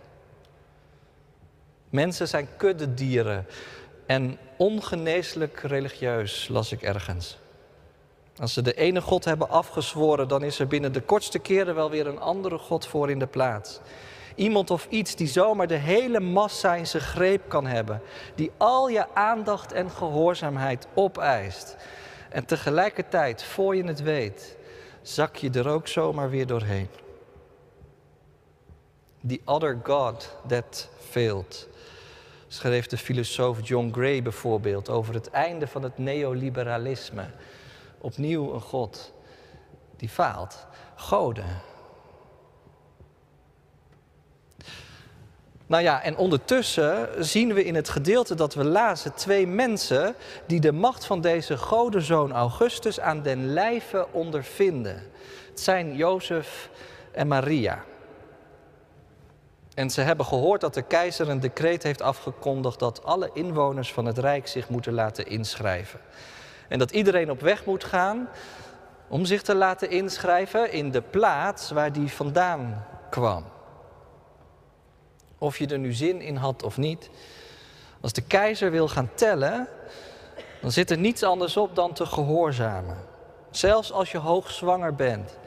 Mensen 1.89 2.27
zijn 2.27 2.47
kuddedieren 2.57 3.45
en 4.05 4.37
ongeneeslijk 4.57 5.59
religieus, 5.59 6.47
las 6.47 6.71
ik 6.71 6.81
ergens. 6.81 7.37
Als 8.39 8.53
ze 8.53 8.61
de 8.61 8.73
ene 8.73 9.01
God 9.01 9.25
hebben 9.25 9.49
afgezworen, 9.49 10.27
dan 10.27 10.43
is 10.43 10.59
er 10.59 10.67
binnen 10.67 10.93
de 10.93 11.01
kortste 11.01 11.39
keren 11.39 11.75
wel 11.75 11.89
weer 11.89 12.07
een 12.07 12.19
andere 12.19 12.57
God 12.57 12.87
voor 12.87 13.09
in 13.09 13.19
de 13.19 13.27
plaats. 13.27 13.79
Iemand 14.37 14.71
of 14.71 14.87
iets 14.89 15.15
die 15.15 15.27
zomaar 15.27 15.67
de 15.67 15.75
hele 15.75 16.19
massa 16.19 16.75
in 16.75 16.87
zijn 16.87 17.03
greep 17.03 17.49
kan 17.49 17.65
hebben, 17.65 18.01
die 18.35 18.51
al 18.57 18.87
je 18.87 19.15
aandacht 19.15 19.71
en 19.71 19.91
gehoorzaamheid 19.91 20.87
opeist. 20.93 21.77
En 22.29 22.45
tegelijkertijd, 22.45 23.43
voor 23.43 23.75
je 23.75 23.83
het 23.83 24.01
weet, 24.01 24.57
zak 25.01 25.35
je 25.35 25.49
er 25.49 25.67
ook 25.67 25.87
zomaar 25.87 26.29
weer 26.29 26.47
doorheen. 26.47 26.87
The 29.27 29.41
other 29.45 29.79
God 29.83 30.37
that 30.47 30.89
failed. 31.09 31.67
Schreef 32.47 32.87
de 32.87 32.97
filosoof 32.97 33.67
John 33.67 33.89
Gray 33.91 34.21
bijvoorbeeld 34.21 34.89
over 34.89 35.13
het 35.13 35.29
einde 35.29 35.67
van 35.67 35.83
het 35.83 35.97
neoliberalisme 35.97 37.25
opnieuw 37.97 38.53
een 38.53 38.61
God 38.61 39.13
die 39.95 40.09
faalt. 40.09 40.65
Goden. 40.95 41.66
Nou 45.67 45.83
ja, 45.83 46.03
en 46.03 46.17
ondertussen 46.17 47.25
zien 47.25 47.53
we 47.53 47.63
in 47.63 47.75
het 47.75 47.89
gedeelte 47.89 48.35
dat 48.35 48.53
we 48.53 48.63
lazen 48.63 49.13
twee 49.13 49.47
mensen 49.47 50.15
die 50.45 50.59
de 50.59 50.71
macht 50.71 51.05
van 51.05 51.21
deze 51.21 51.57
godenzoon 51.57 52.31
Augustus 52.31 52.99
aan 52.99 53.21
den 53.21 53.53
lijve 53.53 54.07
ondervinden. 54.11 55.03
Het 55.49 55.59
zijn 55.59 55.95
Jozef 55.95 56.69
en 57.11 57.27
Maria. 57.27 57.83
En 59.73 59.89
ze 59.89 60.01
hebben 60.01 60.25
gehoord 60.25 60.61
dat 60.61 60.73
de 60.73 60.81
keizer 60.81 61.29
een 61.29 61.39
decreet 61.39 61.83
heeft 61.83 62.01
afgekondigd 62.01 62.79
dat 62.79 63.03
alle 63.03 63.29
inwoners 63.33 63.93
van 63.93 64.05
het 64.05 64.17
rijk 64.17 64.47
zich 64.47 64.69
moeten 64.69 64.93
laten 64.93 65.27
inschrijven. 65.27 65.99
En 66.67 66.79
dat 66.79 66.91
iedereen 66.91 67.31
op 67.31 67.41
weg 67.41 67.65
moet 67.65 67.83
gaan 67.83 68.29
om 69.07 69.25
zich 69.25 69.41
te 69.41 69.55
laten 69.55 69.89
inschrijven 69.89 70.71
in 70.71 70.91
de 70.91 71.01
plaats 71.01 71.71
waar 71.71 71.91
die 71.91 72.11
vandaan 72.11 72.85
kwam. 73.09 73.43
Of 75.37 75.57
je 75.57 75.67
er 75.67 75.79
nu 75.79 75.93
zin 75.93 76.21
in 76.21 76.35
had 76.35 76.63
of 76.63 76.77
niet. 76.77 77.09
Als 78.01 78.13
de 78.13 78.21
keizer 78.21 78.71
wil 78.71 78.87
gaan 78.87 79.09
tellen, 79.15 79.67
dan 80.61 80.71
zit 80.71 80.91
er 80.91 80.97
niets 80.97 81.23
anders 81.23 81.57
op 81.57 81.75
dan 81.75 81.93
te 81.93 82.05
gehoorzamen. 82.05 82.97
Zelfs 83.51 83.91
als 83.91 84.11
je 84.11 84.17
hoogzwanger 84.17 84.95
bent. 84.95 85.37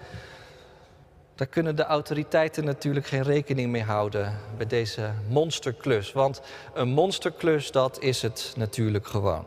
Daar 1.34 1.46
kunnen 1.46 1.76
de 1.76 1.84
autoriteiten 1.84 2.64
natuurlijk 2.64 3.06
geen 3.06 3.22
rekening 3.22 3.70
mee 3.70 3.82
houden 3.82 4.38
bij 4.56 4.66
deze 4.66 5.10
monsterklus. 5.28 6.12
Want 6.12 6.40
een 6.74 6.88
monsterklus, 6.88 7.70
dat 7.70 8.00
is 8.00 8.22
het 8.22 8.52
natuurlijk 8.56 9.06
gewoon. 9.06 9.46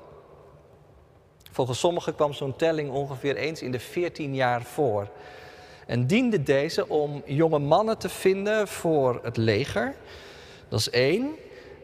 Volgens 1.51 1.79
sommigen 1.79 2.15
kwam 2.15 2.33
zo'n 2.33 2.55
telling 2.55 2.91
ongeveer 2.91 3.35
eens 3.35 3.61
in 3.61 3.71
de 3.71 3.79
14 3.79 4.35
jaar 4.35 4.61
voor. 4.61 5.07
En 5.87 6.07
diende 6.07 6.43
deze 6.43 6.89
om 6.89 7.21
jonge 7.25 7.59
mannen 7.59 7.97
te 7.97 8.09
vinden 8.09 8.67
voor 8.67 9.19
het 9.23 9.37
leger. 9.37 9.95
Dat 10.73 10.81
is 10.81 10.89
één. 10.89 11.35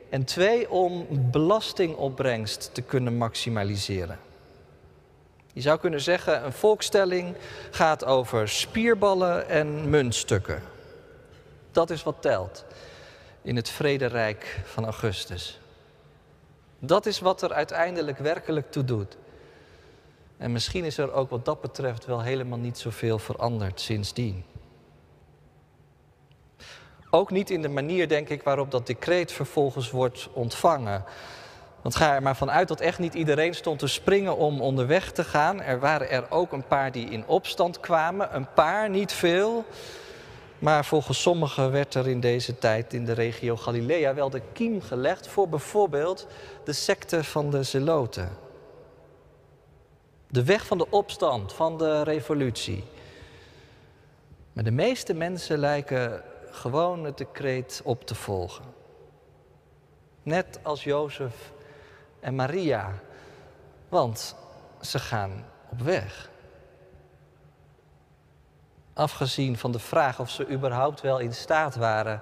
En 0.10 0.24
twee, 0.24 0.70
om 0.70 1.08
belastingopbrengst 1.32 2.70
te 2.74 2.82
kunnen 2.82 3.18
maximaliseren. 3.18 4.20
Je 5.54 5.62
zou 5.62 5.80
kunnen 5.80 6.02
zeggen, 6.02 6.46
een 6.46 6.54
volkstelling 6.54 7.36
gaat 7.72 8.06
over 8.06 8.48
spierballen 8.48 9.50
en 9.50 9.90
muntstukken. 9.90 10.62
Dat 11.72 11.90
is 11.90 12.04
wat 12.04 12.16
telt 12.20 12.66
in 13.42 13.56
het 13.56 13.70
vrederijk 13.70 14.60
van 14.66 14.84
Augustus. 14.84 15.60
Dat 16.80 17.06
is 17.06 17.20
wat 17.20 17.42
er 17.42 17.54
uiteindelijk 17.54 18.18
werkelijk 18.18 18.72
toe 18.72 18.86
doet. 18.86 19.18
En 20.38 20.52
misschien 20.52 20.84
is 20.84 20.98
er 20.98 21.12
ook 21.12 21.30
wat 21.30 21.46
dat 21.46 21.62
betreft 21.62 22.06
wel 22.06 22.22
helemaal 22.22 22.60
niet 22.60 22.78
zoveel 22.78 23.20
veranderd 23.20 23.80
sindsdien. 23.80 24.44
Ook 27.10 27.32
niet 27.32 27.50
in 27.50 27.62
de 27.62 27.70
manier, 27.70 28.08
denk 28.08 28.30
ik, 28.30 28.44
waarop 28.44 28.72
dat 28.72 28.88
decreet 28.88 29.32
vervolgens 29.32 29.92
wordt 29.92 30.30
ontvangen. 30.34 31.04
Want 31.82 31.96
ga 31.96 32.16
er 32.16 32.22
maar 32.22 32.36
vanuit 32.36 32.68
dat 32.68 32.80
echt 32.80 33.00
niet 33.00 33.14
iedereen 33.14 33.54
stond 33.54 33.80
te 33.80 33.88
springen 33.88 34.38
om 34.38 34.62
onderweg 34.62 35.12
te 35.12 35.24
gaan. 35.24 35.62
Er 35.62 35.80
waren 35.80 36.10
er 36.10 36.32
ook 36.32 36.52
een 36.52 36.68
paar 36.68 36.92
die 36.92 37.10
in 37.10 37.28
opstand 37.28 37.80
kwamen, 37.80 38.36
een 38.36 38.54
paar, 38.54 38.90
niet 38.90 39.12
veel. 39.12 39.66
Maar 40.60 40.86
volgens 40.86 41.22
sommigen 41.22 41.72
werd 41.72 41.94
er 41.94 42.08
in 42.08 42.20
deze 42.20 42.58
tijd 42.58 42.94
in 42.94 43.06
de 43.06 43.14
regio 43.14 43.56
Galilea 43.56 44.14
wel 44.14 44.30
de 44.30 44.42
kiem 44.54 44.82
gelegd 44.82 45.28
voor 45.28 45.50
bijvoorbeeld 45.50 46.28
de 46.64 46.74
secte 46.74 47.24
van 47.24 47.50
de 47.50 47.64
Zeloten. 47.64 48.30
De 50.28 50.44
weg 50.44 50.66
van 50.66 50.78
de 50.78 50.90
opstand, 50.90 51.54
van 51.54 51.78
de 51.78 52.04
revolutie. 52.04 52.84
Maar 54.54 54.64
de 54.64 54.72
meeste 54.72 55.14
mensen 55.14 55.58
lijken 55.58 56.24
gewoon 56.52 57.04
het 57.04 57.18
decreet 57.18 57.82
op 57.84 58.06
te 58.06 58.16
volgen. 58.16 58.66
Net 60.24 60.60
als 60.64 60.84
Jozef 60.84 61.52
en 62.20 62.36
Maria. 62.36 62.94
Want 63.90 64.36
ze 64.82 65.00
gaan 65.00 65.46
op 65.70 65.82
weg. 65.82 66.30
Afgezien 68.94 69.58
van 69.58 69.72
de 69.72 69.80
vraag 69.80 70.20
of 70.20 70.30
ze 70.30 70.50
überhaupt 70.50 71.02
wel 71.02 71.20
in 71.20 71.34
staat 71.34 71.76
waren 71.76 72.22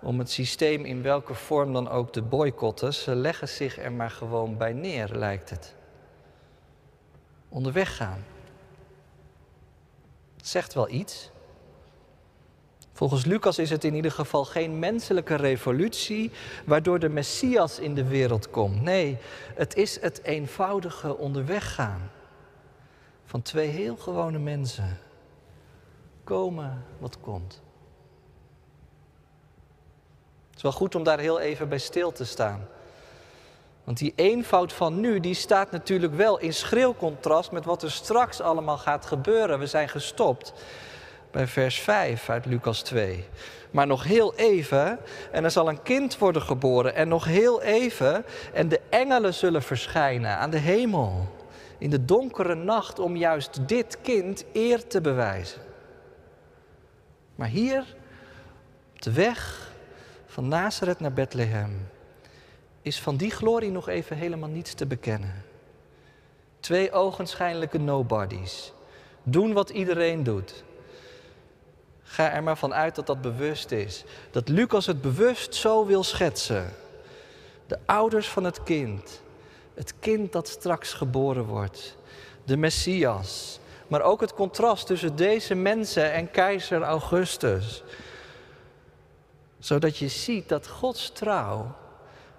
om 0.00 0.18
het 0.18 0.30
systeem 0.30 0.84
in 0.84 1.02
welke 1.02 1.34
vorm 1.34 1.72
dan 1.72 1.88
ook 1.88 2.12
te 2.12 2.22
boycotten, 2.22 2.94
ze 2.94 3.14
leggen 3.14 3.48
zich 3.48 3.78
er 3.78 3.92
maar 3.92 4.10
gewoon 4.10 4.56
bij 4.56 4.72
neer, 4.72 5.08
lijkt 5.08 5.50
het 5.50 5.74
onderweg 7.48 7.96
gaan. 7.96 8.24
zegt 10.36 10.74
wel 10.74 10.88
iets. 10.88 11.30
Volgens 12.96 13.24
Lucas 13.24 13.58
is 13.58 13.70
het 13.70 13.84
in 13.84 13.94
ieder 13.94 14.10
geval 14.10 14.44
geen 14.44 14.78
menselijke 14.78 15.34
revolutie 15.34 16.30
waardoor 16.64 16.98
de 16.98 17.08
Messias 17.08 17.78
in 17.78 17.94
de 17.94 18.04
wereld 18.04 18.50
komt. 18.50 18.82
Nee, 18.82 19.18
het 19.54 19.74
is 19.74 20.00
het 20.00 20.22
eenvoudige 20.22 21.16
onderweg 21.16 21.74
gaan 21.74 22.10
van 23.24 23.42
twee 23.42 23.68
heel 23.68 23.96
gewone 23.96 24.38
mensen. 24.38 24.98
Komen 26.24 26.84
wat 26.98 27.20
komt. 27.20 27.60
Het 30.46 30.56
is 30.56 30.62
wel 30.62 30.72
goed 30.72 30.94
om 30.94 31.02
daar 31.02 31.18
heel 31.18 31.40
even 31.40 31.68
bij 31.68 31.78
stil 31.78 32.12
te 32.12 32.24
staan. 32.24 32.68
Want 33.84 33.98
die 33.98 34.12
eenvoud 34.16 34.72
van 34.72 35.00
nu, 35.00 35.20
die 35.20 35.34
staat 35.34 35.70
natuurlijk 35.70 36.14
wel 36.14 36.38
in 36.38 36.54
schril 36.54 36.94
contrast 36.94 37.50
met 37.50 37.64
wat 37.64 37.82
er 37.82 37.92
straks 37.92 38.40
allemaal 38.40 38.78
gaat 38.78 39.06
gebeuren. 39.06 39.58
We 39.58 39.66
zijn 39.66 39.88
gestopt 39.88 40.52
bij 41.36 41.46
vers 41.46 41.80
5 41.80 42.30
uit 42.30 42.46
Lucas 42.46 42.82
2. 42.82 43.24
Maar 43.70 43.86
nog 43.86 44.04
heel 44.04 44.34
even, 44.34 44.98
en 45.30 45.44
er 45.44 45.50
zal 45.50 45.68
een 45.68 45.82
kind 45.82 46.18
worden 46.18 46.42
geboren. 46.42 46.94
En 46.94 47.08
nog 47.08 47.24
heel 47.24 47.62
even, 47.62 48.24
en 48.52 48.68
de 48.68 48.80
engelen 48.88 49.34
zullen 49.34 49.62
verschijnen 49.62 50.36
aan 50.36 50.50
de 50.50 50.58
hemel. 50.58 51.28
In 51.78 51.90
de 51.90 52.04
donkere 52.04 52.54
nacht 52.54 52.98
om 52.98 53.16
juist 53.16 53.68
dit 53.68 53.98
kind 54.02 54.44
eer 54.52 54.86
te 54.86 55.00
bewijzen. 55.00 55.60
Maar 57.34 57.48
hier, 57.48 57.84
op 58.94 59.02
de 59.02 59.12
weg 59.12 59.70
van 60.26 60.48
Nazareth 60.48 61.00
naar 61.00 61.12
Bethlehem, 61.12 61.88
is 62.82 63.00
van 63.00 63.16
die 63.16 63.30
glorie 63.30 63.70
nog 63.70 63.88
even 63.88 64.16
helemaal 64.16 64.48
niets 64.48 64.74
te 64.74 64.86
bekennen. 64.86 65.44
Twee 66.60 66.92
ogenschijnlijke 66.92 67.78
nobodies. 67.78 68.72
Doen 69.22 69.52
wat 69.52 69.70
iedereen 69.70 70.22
doet. 70.22 70.64
Ga 72.08 72.30
er 72.30 72.42
maar 72.42 72.56
vanuit 72.56 72.94
dat 72.94 73.06
dat 73.06 73.20
bewust 73.20 73.70
is. 73.70 74.04
Dat 74.30 74.48
Lucas 74.48 74.86
het 74.86 75.00
bewust 75.00 75.54
zo 75.54 75.86
wil 75.86 76.04
schetsen. 76.04 76.72
De 77.66 77.78
ouders 77.86 78.28
van 78.28 78.44
het 78.44 78.62
kind. 78.62 79.22
Het 79.74 79.94
kind 80.00 80.32
dat 80.32 80.48
straks 80.48 80.92
geboren 80.92 81.44
wordt. 81.44 81.96
De 82.44 82.56
Messias. 82.56 83.58
Maar 83.88 84.02
ook 84.02 84.20
het 84.20 84.34
contrast 84.34 84.86
tussen 84.86 85.16
deze 85.16 85.54
mensen 85.54 86.12
en 86.12 86.30
keizer 86.30 86.82
Augustus. 86.82 87.82
Zodat 89.58 89.96
je 89.96 90.08
ziet 90.08 90.48
dat 90.48 90.68
Gods 90.68 91.10
trouw 91.10 91.74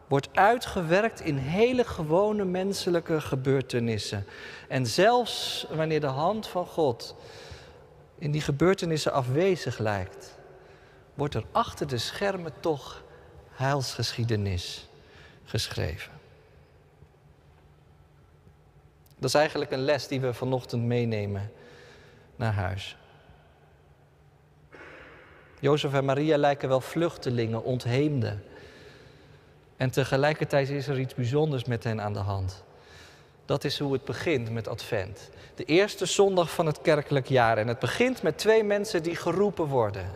wordt 0.07 0.29
uitgewerkt 0.33 1.21
in 1.21 1.37
hele 1.37 1.83
gewone 1.83 2.45
menselijke 2.45 3.21
gebeurtenissen. 3.21 4.25
En 4.67 4.85
zelfs 4.85 5.65
wanneer 5.69 5.99
de 5.99 6.07
hand 6.07 6.47
van 6.47 6.65
God 6.65 7.15
in 8.17 8.31
die 8.31 8.41
gebeurtenissen 8.41 9.13
afwezig 9.13 9.77
lijkt, 9.77 10.37
wordt 11.13 11.33
er 11.33 11.43
achter 11.51 11.87
de 11.87 11.97
schermen 11.97 12.53
toch 12.59 13.03
heilsgeschiedenis 13.51 14.89
geschreven. 15.45 16.11
Dat 19.15 19.29
is 19.29 19.33
eigenlijk 19.33 19.71
een 19.71 19.83
les 19.83 20.07
die 20.07 20.21
we 20.21 20.33
vanochtend 20.33 20.83
meenemen 20.83 21.51
naar 22.35 22.53
huis. 22.53 22.97
Jozef 25.59 25.93
en 25.93 26.05
Maria 26.05 26.37
lijken 26.37 26.69
wel 26.69 26.81
vluchtelingen, 26.81 27.63
ontheemden. 27.63 28.43
En 29.77 29.91
tegelijkertijd 29.91 30.69
is 30.69 30.87
er 30.87 30.99
iets 30.99 31.15
bijzonders 31.15 31.65
met 31.65 31.83
hen 31.83 32.01
aan 32.01 32.13
de 32.13 32.19
hand. 32.19 32.63
Dat 33.47 33.63
is 33.63 33.79
hoe 33.79 33.93
het 33.93 34.05
begint 34.05 34.51
met 34.51 34.67
Advent. 34.67 35.29
De 35.55 35.63
eerste 35.63 36.05
zondag 36.05 36.51
van 36.51 36.65
het 36.65 36.81
kerkelijk 36.81 37.27
jaar. 37.27 37.57
En 37.57 37.67
het 37.67 37.79
begint 37.79 38.21
met 38.21 38.37
twee 38.37 38.63
mensen 38.63 39.03
die 39.03 39.15
geroepen 39.15 39.65
worden 39.65 40.09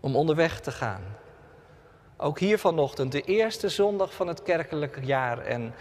om 0.00 0.16
onderweg 0.16 0.60
te 0.60 0.72
gaan. 0.72 1.02
Ook 2.16 2.38
hier 2.38 2.58
vanochtend, 2.58 3.12
de 3.12 3.20
eerste 3.20 3.68
zondag 3.68 4.14
van 4.14 4.26
het 4.28 4.42
kerkelijk 4.42 4.98
jaar. 5.04 5.38
En, 5.38 5.74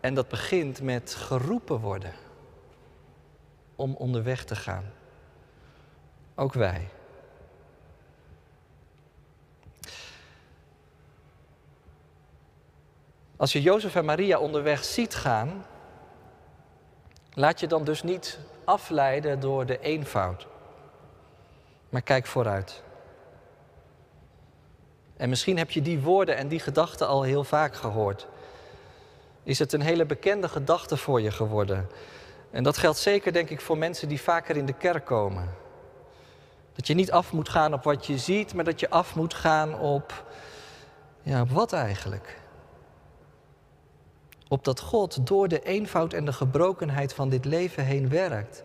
en 0.00 0.14
dat 0.14 0.28
begint 0.28 0.82
met 0.82 1.14
geroepen 1.14 1.80
worden 1.80 2.12
om 3.76 3.94
onderweg 3.94 4.44
te 4.44 4.56
gaan. 4.56 4.92
Ook 6.34 6.52
wij. 6.52 6.88
Als 13.40 13.52
je 13.52 13.62
Jozef 13.62 13.94
en 13.94 14.04
Maria 14.04 14.38
onderweg 14.38 14.84
ziet 14.84 15.14
gaan, 15.14 15.64
laat 17.34 17.60
je 17.60 17.66
dan 17.66 17.84
dus 17.84 18.02
niet 18.02 18.38
afleiden 18.64 19.40
door 19.40 19.66
de 19.66 19.80
eenvoud. 19.80 20.46
Maar 21.88 22.02
kijk 22.02 22.26
vooruit. 22.26 22.82
En 25.16 25.28
misschien 25.28 25.58
heb 25.58 25.70
je 25.70 25.82
die 25.82 26.00
woorden 26.00 26.36
en 26.36 26.48
die 26.48 26.60
gedachten 26.60 27.06
al 27.06 27.22
heel 27.22 27.44
vaak 27.44 27.74
gehoord. 27.74 28.26
Is 29.42 29.58
het 29.58 29.72
een 29.72 29.80
hele 29.80 30.06
bekende 30.06 30.48
gedachte 30.48 30.96
voor 30.96 31.20
je 31.20 31.30
geworden? 31.30 31.88
En 32.50 32.62
dat 32.62 32.76
geldt 32.76 32.98
zeker, 32.98 33.32
denk 33.32 33.50
ik, 33.50 33.60
voor 33.60 33.78
mensen 33.78 34.08
die 34.08 34.20
vaker 34.20 34.56
in 34.56 34.66
de 34.66 34.72
kerk 34.72 35.04
komen. 35.04 35.54
Dat 36.74 36.86
je 36.86 36.94
niet 36.94 37.12
af 37.12 37.32
moet 37.32 37.48
gaan 37.48 37.74
op 37.74 37.82
wat 37.82 38.06
je 38.06 38.18
ziet, 38.18 38.54
maar 38.54 38.64
dat 38.64 38.80
je 38.80 38.90
af 38.90 39.14
moet 39.14 39.34
gaan 39.34 39.78
op, 39.78 40.24
ja, 41.22 41.40
op 41.40 41.50
wat 41.50 41.72
eigenlijk? 41.72 42.39
Op 44.50 44.64
dat 44.64 44.80
God 44.80 45.26
door 45.26 45.48
de 45.48 45.62
eenvoud 45.62 46.12
en 46.12 46.24
de 46.24 46.32
gebrokenheid 46.32 47.14
van 47.14 47.28
dit 47.28 47.44
leven 47.44 47.84
heen 47.84 48.08
werkt. 48.08 48.64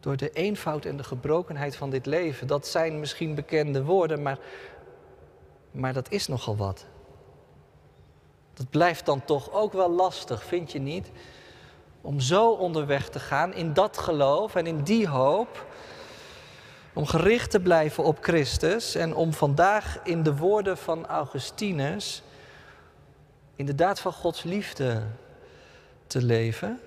Door 0.00 0.16
de 0.16 0.30
eenvoud 0.30 0.84
en 0.84 0.96
de 0.96 1.04
gebrokenheid 1.04 1.76
van 1.76 1.90
dit 1.90 2.06
leven. 2.06 2.46
Dat 2.46 2.66
zijn 2.66 3.00
misschien 3.00 3.34
bekende 3.34 3.84
woorden, 3.84 4.22
maar, 4.22 4.38
maar 5.70 5.92
dat 5.92 6.10
is 6.10 6.26
nogal 6.26 6.56
wat. 6.56 6.86
Dat 8.54 8.70
blijft 8.70 9.06
dan 9.06 9.24
toch 9.24 9.52
ook 9.52 9.72
wel 9.72 9.90
lastig, 9.90 10.44
vind 10.44 10.72
je 10.72 10.78
niet? 10.78 11.10
Om 12.00 12.20
zo 12.20 12.50
onderweg 12.50 13.08
te 13.08 13.20
gaan 13.20 13.54
in 13.54 13.72
dat 13.72 13.98
geloof 13.98 14.54
en 14.54 14.66
in 14.66 14.82
die 14.82 15.08
hoop. 15.08 15.66
Om 16.92 17.06
gericht 17.06 17.50
te 17.50 17.60
blijven 17.60 18.04
op 18.04 18.18
Christus 18.20 18.94
en 18.94 19.14
om 19.14 19.32
vandaag 19.32 19.98
in 20.02 20.22
de 20.22 20.36
woorden 20.36 20.78
van 20.78 21.06
Augustinus 21.06 22.22
in 23.56 23.66
de 23.66 23.74
daad 23.74 24.00
van 24.00 24.12
Gods 24.12 24.42
liefde 24.42 25.02
te 26.06 26.22
leven. 26.22 26.80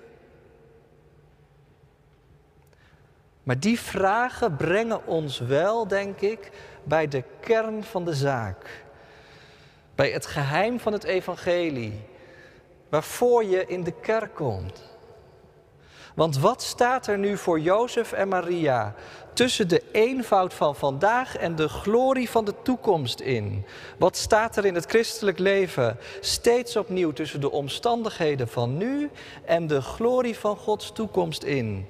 Maar 3.42 3.60
die 3.60 3.80
vragen 3.80 4.56
brengen 4.56 5.06
ons 5.06 5.38
wel, 5.38 5.88
denk 5.88 6.20
ik, 6.20 6.50
bij 6.84 7.08
de 7.08 7.24
kern 7.40 7.84
van 7.84 8.04
de 8.04 8.14
zaak. 8.14 8.84
Bij 9.94 10.10
het 10.10 10.26
geheim 10.26 10.80
van 10.80 10.92
het 10.92 11.04
evangelie, 11.04 12.00
waarvoor 12.88 13.44
je 13.44 13.66
in 13.66 13.82
de 13.82 14.00
kerk 14.00 14.34
komt. 14.34 14.89
Want 16.14 16.38
wat 16.38 16.62
staat 16.62 17.06
er 17.06 17.18
nu 17.18 17.36
voor 17.36 17.60
Jozef 17.60 18.12
en 18.12 18.28
Maria 18.28 18.94
tussen 19.32 19.68
de 19.68 19.82
eenvoud 19.92 20.54
van 20.54 20.76
vandaag 20.76 21.36
en 21.36 21.56
de 21.56 21.68
glorie 21.68 22.30
van 22.30 22.44
de 22.44 22.54
toekomst 22.62 23.20
in? 23.20 23.64
Wat 23.98 24.16
staat 24.16 24.56
er 24.56 24.64
in 24.64 24.74
het 24.74 24.86
christelijk 24.86 25.38
leven 25.38 25.96
steeds 26.20 26.76
opnieuw 26.76 27.12
tussen 27.12 27.40
de 27.40 27.50
omstandigheden 27.50 28.48
van 28.48 28.76
nu 28.76 29.10
en 29.44 29.66
de 29.66 29.80
glorie 29.80 30.38
van 30.38 30.56
Gods 30.56 30.92
toekomst 30.92 31.42
in? 31.42 31.86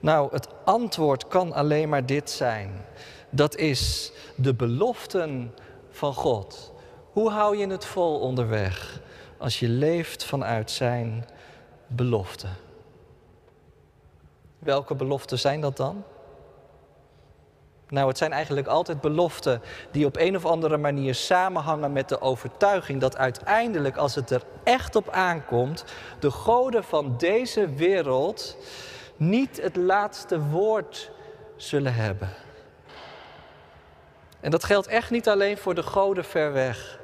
Nou, 0.00 0.28
het 0.32 0.48
antwoord 0.64 1.28
kan 1.28 1.52
alleen 1.52 1.88
maar 1.88 2.06
dit 2.06 2.30
zijn. 2.30 2.84
Dat 3.30 3.56
is 3.56 4.12
de 4.34 4.54
beloften 4.54 5.54
van 5.90 6.14
God. 6.14 6.72
Hoe 7.12 7.30
hou 7.30 7.56
je 7.56 7.66
het 7.66 7.84
vol 7.84 8.18
onderweg 8.18 9.00
als 9.38 9.58
je 9.58 9.68
leeft 9.68 10.24
vanuit 10.24 10.70
zijn 10.70 11.24
beloften? 11.86 12.63
Welke 14.64 14.94
beloften 14.94 15.38
zijn 15.38 15.60
dat 15.60 15.76
dan? 15.76 16.04
Nou, 17.88 18.08
het 18.08 18.18
zijn 18.18 18.32
eigenlijk 18.32 18.66
altijd 18.66 19.00
beloften 19.00 19.62
die 19.90 20.06
op 20.06 20.16
een 20.16 20.36
of 20.36 20.44
andere 20.46 20.76
manier 20.76 21.14
samenhangen 21.14 21.92
met 21.92 22.08
de 22.08 22.20
overtuiging 22.20 23.00
dat 23.00 23.16
uiteindelijk, 23.16 23.96
als 23.96 24.14
het 24.14 24.30
er 24.30 24.42
echt 24.64 24.96
op 24.96 25.08
aankomt, 25.08 25.84
de 26.20 26.30
goden 26.30 26.84
van 26.84 27.14
deze 27.18 27.74
wereld 27.74 28.56
niet 29.16 29.62
het 29.62 29.76
laatste 29.76 30.40
woord 30.40 31.10
zullen 31.56 31.94
hebben. 31.94 32.28
En 34.40 34.50
dat 34.50 34.64
geldt 34.64 34.86
echt 34.86 35.10
niet 35.10 35.28
alleen 35.28 35.58
voor 35.58 35.74
de 35.74 35.82
goden 35.82 36.24
ver 36.24 36.52
weg. 36.52 36.98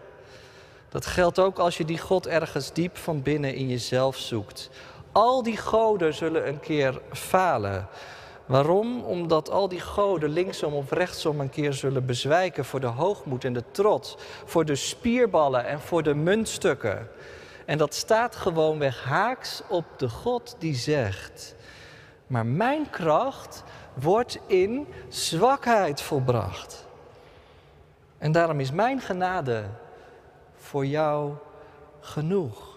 Dat 0.88 1.06
geldt 1.06 1.38
ook 1.38 1.58
als 1.58 1.76
je 1.76 1.84
die 1.84 1.98
God 1.98 2.26
ergens 2.26 2.72
diep 2.72 2.96
van 2.96 3.22
binnen 3.22 3.54
in 3.54 3.68
jezelf 3.68 4.16
zoekt. 4.16 4.70
Al 5.12 5.42
die 5.42 5.56
goden 5.56 6.14
zullen 6.14 6.48
een 6.48 6.60
keer 6.60 7.00
falen. 7.12 7.86
Waarom? 8.46 9.04
Omdat 9.04 9.50
al 9.50 9.68
die 9.68 9.80
goden 9.80 10.28
linksom 10.28 10.74
of 10.74 10.90
rechtsom 10.90 11.40
een 11.40 11.50
keer 11.50 11.72
zullen 11.72 12.06
bezwijken 12.06 12.64
voor 12.64 12.80
de 12.80 12.86
hoogmoed 12.86 13.44
en 13.44 13.52
de 13.52 13.64
trots, 13.70 14.16
voor 14.44 14.64
de 14.64 14.74
spierballen 14.74 15.66
en 15.66 15.80
voor 15.80 16.02
de 16.02 16.14
muntstukken. 16.14 17.08
En 17.66 17.78
dat 17.78 17.94
staat 17.94 18.36
gewoonweg 18.36 19.04
haaks 19.04 19.62
op 19.68 19.84
de 19.96 20.08
God 20.08 20.56
die 20.58 20.74
zegt: 20.74 21.54
Maar 22.26 22.46
mijn 22.46 22.90
kracht 22.90 23.64
wordt 23.94 24.38
in 24.46 24.86
zwakheid 25.08 26.00
volbracht. 26.02 26.86
En 28.18 28.32
daarom 28.32 28.60
is 28.60 28.70
mijn 28.70 29.00
genade 29.00 29.64
voor 30.56 30.86
jou 30.86 31.32
genoeg. 32.00 32.69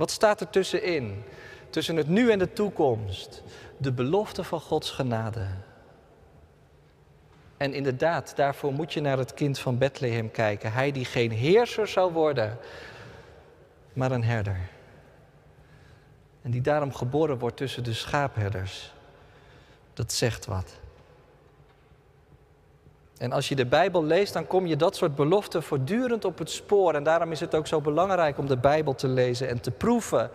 Wat 0.00 0.10
staat 0.10 0.40
er 0.40 0.50
tussenin? 0.50 1.22
Tussen 1.70 1.96
het 1.96 2.08
nu 2.08 2.30
en 2.30 2.38
de 2.38 2.52
toekomst. 2.52 3.42
De 3.76 3.92
belofte 3.92 4.44
van 4.44 4.60
Gods 4.60 4.90
genade. 4.90 5.46
En 7.56 7.74
inderdaad, 7.74 8.36
daarvoor 8.36 8.72
moet 8.72 8.92
je 8.92 9.00
naar 9.00 9.18
het 9.18 9.34
kind 9.34 9.58
van 9.58 9.78
Bethlehem 9.78 10.30
kijken. 10.30 10.72
Hij 10.72 10.92
die 10.92 11.04
geen 11.04 11.30
heerser 11.30 11.88
zou 11.88 12.12
worden, 12.12 12.58
maar 13.92 14.10
een 14.10 14.24
herder. 14.24 14.60
En 16.42 16.50
die 16.50 16.60
daarom 16.60 16.94
geboren 16.94 17.38
wordt 17.38 17.56
tussen 17.56 17.84
de 17.84 17.94
schaapherders. 17.94 18.92
Dat 19.92 20.12
zegt 20.12 20.46
wat. 20.46 20.79
En 23.20 23.32
als 23.32 23.48
je 23.48 23.54
de 23.54 23.66
Bijbel 23.66 24.04
leest, 24.04 24.32
dan 24.32 24.46
kom 24.46 24.66
je 24.66 24.76
dat 24.76 24.96
soort 24.96 25.14
beloften 25.14 25.62
voortdurend 25.62 26.24
op 26.24 26.38
het 26.38 26.50
spoor. 26.50 26.94
En 26.94 27.02
daarom 27.02 27.32
is 27.32 27.40
het 27.40 27.54
ook 27.54 27.66
zo 27.66 27.80
belangrijk 27.80 28.38
om 28.38 28.46
de 28.46 28.56
Bijbel 28.56 28.94
te 28.94 29.08
lezen 29.08 29.48
en 29.48 29.60
te 29.60 29.70
proeven. 29.70 30.30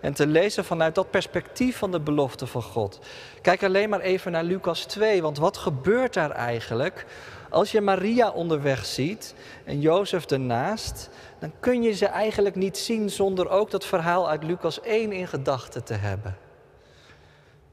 En 0.00 0.12
te 0.12 0.26
lezen 0.26 0.64
vanuit 0.64 0.94
dat 0.94 1.10
perspectief 1.10 1.76
van 1.76 1.90
de 1.90 2.00
belofte 2.00 2.46
van 2.46 2.62
God. 2.62 3.00
Kijk 3.42 3.62
alleen 3.62 3.88
maar 3.88 4.00
even 4.00 4.32
naar 4.32 4.44
Lucas 4.44 4.84
2, 4.84 5.22
want 5.22 5.38
wat 5.38 5.56
gebeurt 5.56 6.14
daar 6.14 6.30
eigenlijk? 6.30 7.06
Als 7.50 7.72
je 7.72 7.80
Maria 7.80 8.30
onderweg 8.30 8.86
ziet 8.86 9.34
en 9.64 9.80
Jozef 9.80 10.26
ernaast, 10.26 11.10
dan 11.38 11.52
kun 11.60 11.82
je 11.82 11.92
ze 11.92 12.06
eigenlijk 12.06 12.54
niet 12.54 12.78
zien 12.78 13.10
zonder 13.10 13.48
ook 13.48 13.70
dat 13.70 13.84
verhaal 13.84 14.28
uit 14.28 14.42
Lucas 14.44 14.80
1 14.80 15.12
in 15.12 15.28
gedachten 15.28 15.84
te 15.84 15.94
hebben. 15.94 16.36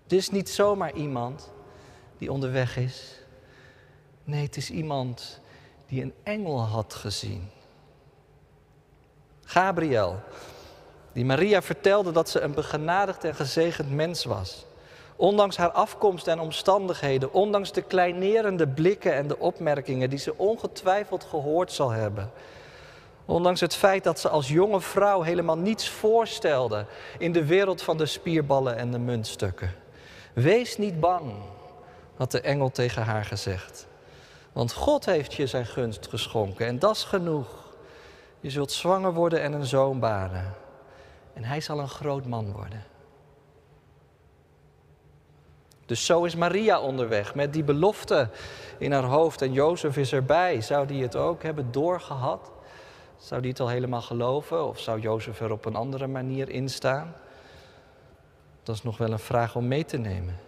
Het 0.03 0.13
is 0.13 0.29
niet 0.29 0.49
zomaar 0.49 0.93
iemand 0.93 1.51
die 2.17 2.31
onderweg 2.31 2.77
is. 2.77 3.25
Nee, 4.27 4.43
het 4.43 4.57
is 4.57 4.69
iemand 4.69 5.39
die 5.85 6.01
een 6.01 6.13
engel 6.23 6.61
had 6.61 6.93
gezien. 6.93 7.49
Gabriel, 9.43 10.19
die 11.13 11.25
Maria 11.25 11.61
vertelde 11.61 12.11
dat 12.11 12.29
ze 12.29 12.39
een 12.39 12.53
begenadigd 12.53 13.23
en 13.23 13.35
gezegend 13.35 13.91
mens 13.91 14.25
was. 14.25 14.65
Ondanks 15.15 15.57
haar 15.57 15.71
afkomst 15.71 16.27
en 16.27 16.39
omstandigheden, 16.39 17.33
ondanks 17.33 17.71
de 17.71 17.81
kleinerende 17.81 18.67
blikken 18.67 19.13
en 19.13 19.27
de 19.27 19.39
opmerkingen 19.39 20.09
die 20.09 20.19
ze 20.19 20.37
ongetwijfeld 20.37 21.23
gehoord 21.23 21.71
zal 21.71 21.89
hebben. 21.89 22.31
Ondanks 23.25 23.59
het 23.59 23.75
feit 23.75 24.03
dat 24.03 24.19
ze 24.19 24.29
als 24.29 24.47
jonge 24.47 24.81
vrouw 24.81 25.21
helemaal 25.21 25.57
niets 25.57 25.89
voorstelde 25.89 26.85
in 27.17 27.31
de 27.31 27.45
wereld 27.45 27.81
van 27.81 27.97
de 27.97 28.05
spierballen 28.05 28.77
en 28.77 28.91
de 28.91 28.99
muntstukken. 28.99 29.73
Wees 30.33 30.77
niet 30.77 30.99
bang, 30.99 31.33
had 32.15 32.31
de 32.31 32.41
engel 32.41 32.69
tegen 32.69 33.03
haar 33.03 33.25
gezegd. 33.25 33.86
Want 34.57 34.73
God 34.73 35.05
heeft 35.05 35.33
je 35.33 35.47
zijn 35.47 35.65
gunst 35.65 36.07
geschonken 36.07 36.65
en 36.65 36.79
dat 36.79 36.95
is 36.95 37.03
genoeg. 37.03 37.47
Je 38.39 38.49
zult 38.49 38.71
zwanger 38.71 39.13
worden 39.13 39.41
en 39.41 39.53
een 39.53 39.65
zoon 39.65 39.99
baren. 39.99 40.53
En 41.33 41.43
hij 41.43 41.61
zal 41.61 41.79
een 41.79 41.89
groot 41.89 42.25
man 42.25 42.51
worden. 42.51 42.83
Dus 45.85 46.05
zo 46.05 46.23
is 46.23 46.35
Maria 46.35 46.79
onderweg 46.79 47.35
met 47.35 47.53
die 47.53 47.63
belofte 47.63 48.29
in 48.77 48.91
haar 48.91 49.03
hoofd 49.03 49.41
en 49.41 49.53
Jozef 49.53 49.97
is 49.97 50.13
erbij. 50.13 50.61
Zou 50.61 50.87
die 50.87 51.01
het 51.01 51.15
ook 51.15 51.43
hebben 51.43 51.71
doorgehad? 51.71 52.51
Zou 53.17 53.41
die 53.41 53.51
het 53.51 53.59
al 53.59 53.67
helemaal 53.67 54.01
geloven 54.01 54.67
of 54.67 54.79
zou 54.79 54.99
Jozef 54.99 55.39
er 55.39 55.51
op 55.51 55.65
een 55.65 55.75
andere 55.75 56.07
manier 56.07 56.49
in 56.49 56.69
staan? 56.69 57.15
Dat 58.63 58.75
is 58.75 58.83
nog 58.83 58.97
wel 58.97 59.11
een 59.11 59.19
vraag 59.19 59.55
om 59.55 59.67
mee 59.67 59.85
te 59.85 59.97
nemen. 59.97 60.46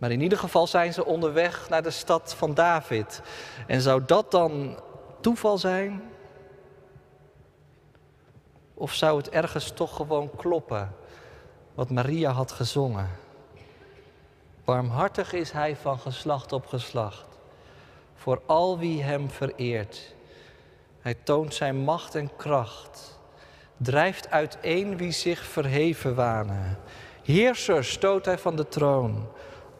Maar 0.00 0.10
in 0.10 0.20
ieder 0.20 0.38
geval 0.38 0.66
zijn 0.66 0.92
ze 0.92 1.04
onderweg 1.04 1.68
naar 1.68 1.82
de 1.82 1.90
stad 1.90 2.34
van 2.34 2.54
David. 2.54 3.22
En 3.66 3.80
zou 3.80 4.02
dat 4.06 4.30
dan 4.30 4.80
toeval 5.20 5.58
zijn? 5.58 6.02
Of 8.74 8.94
zou 8.94 9.16
het 9.16 9.28
ergens 9.28 9.70
toch 9.70 9.96
gewoon 9.96 10.30
kloppen 10.36 10.94
wat 11.74 11.90
Maria 11.90 12.30
had 12.30 12.52
gezongen? 12.52 13.08
Warmhartig 14.64 15.32
is 15.32 15.50
hij 15.50 15.76
van 15.76 15.98
geslacht 15.98 16.52
op 16.52 16.66
geslacht, 16.66 17.26
voor 18.14 18.42
al 18.46 18.78
wie 18.78 19.02
hem 19.02 19.30
vereert. 19.30 20.14
Hij 21.00 21.14
toont 21.14 21.54
zijn 21.54 21.76
macht 21.76 22.14
en 22.14 22.36
kracht, 22.36 23.18
drijft 23.76 24.30
uiteen 24.30 24.96
wie 24.96 25.12
zich 25.12 25.44
verheven 25.44 26.14
wanen. 26.14 26.78
Heerser 27.22 27.84
stoot 27.84 28.24
hij 28.24 28.38
van 28.38 28.56
de 28.56 28.68
troon 28.68 29.28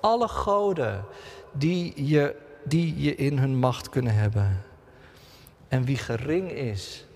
alle 0.01 0.29
goden 0.29 1.05
die 1.53 2.07
je, 2.07 2.37
die 2.65 3.01
je 3.01 3.15
in 3.15 3.39
hun 3.39 3.59
macht 3.59 3.89
kunnen 3.89 4.15
hebben. 4.15 4.63
En 5.69 5.85
wie 5.85 5.97
gering 5.97 6.51
is, 6.51 7.07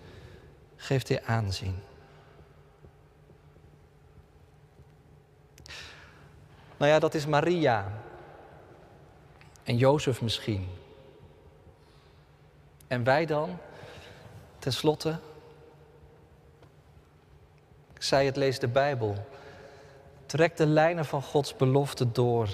geeft 0.76 1.08
hij 1.08 1.22
aanzien. 1.24 1.78
Nou 6.76 6.90
ja, 6.90 6.98
dat 6.98 7.14
is 7.14 7.26
Maria. 7.26 7.92
En 9.62 9.76
Jozef 9.76 10.22
misschien. 10.22 10.68
En 12.86 13.04
wij 13.04 13.26
dan, 13.26 13.58
ten 14.58 14.72
slotte. 14.72 15.18
Ik 17.94 18.02
zei 18.02 18.26
het, 18.26 18.36
lees 18.36 18.58
de 18.58 18.68
Bijbel. 18.68 19.26
Trek 20.34 20.56
de 20.56 20.66
lijnen 20.66 21.04
van 21.04 21.22
Gods 21.22 21.56
belofte 21.56 22.12
door. 22.12 22.48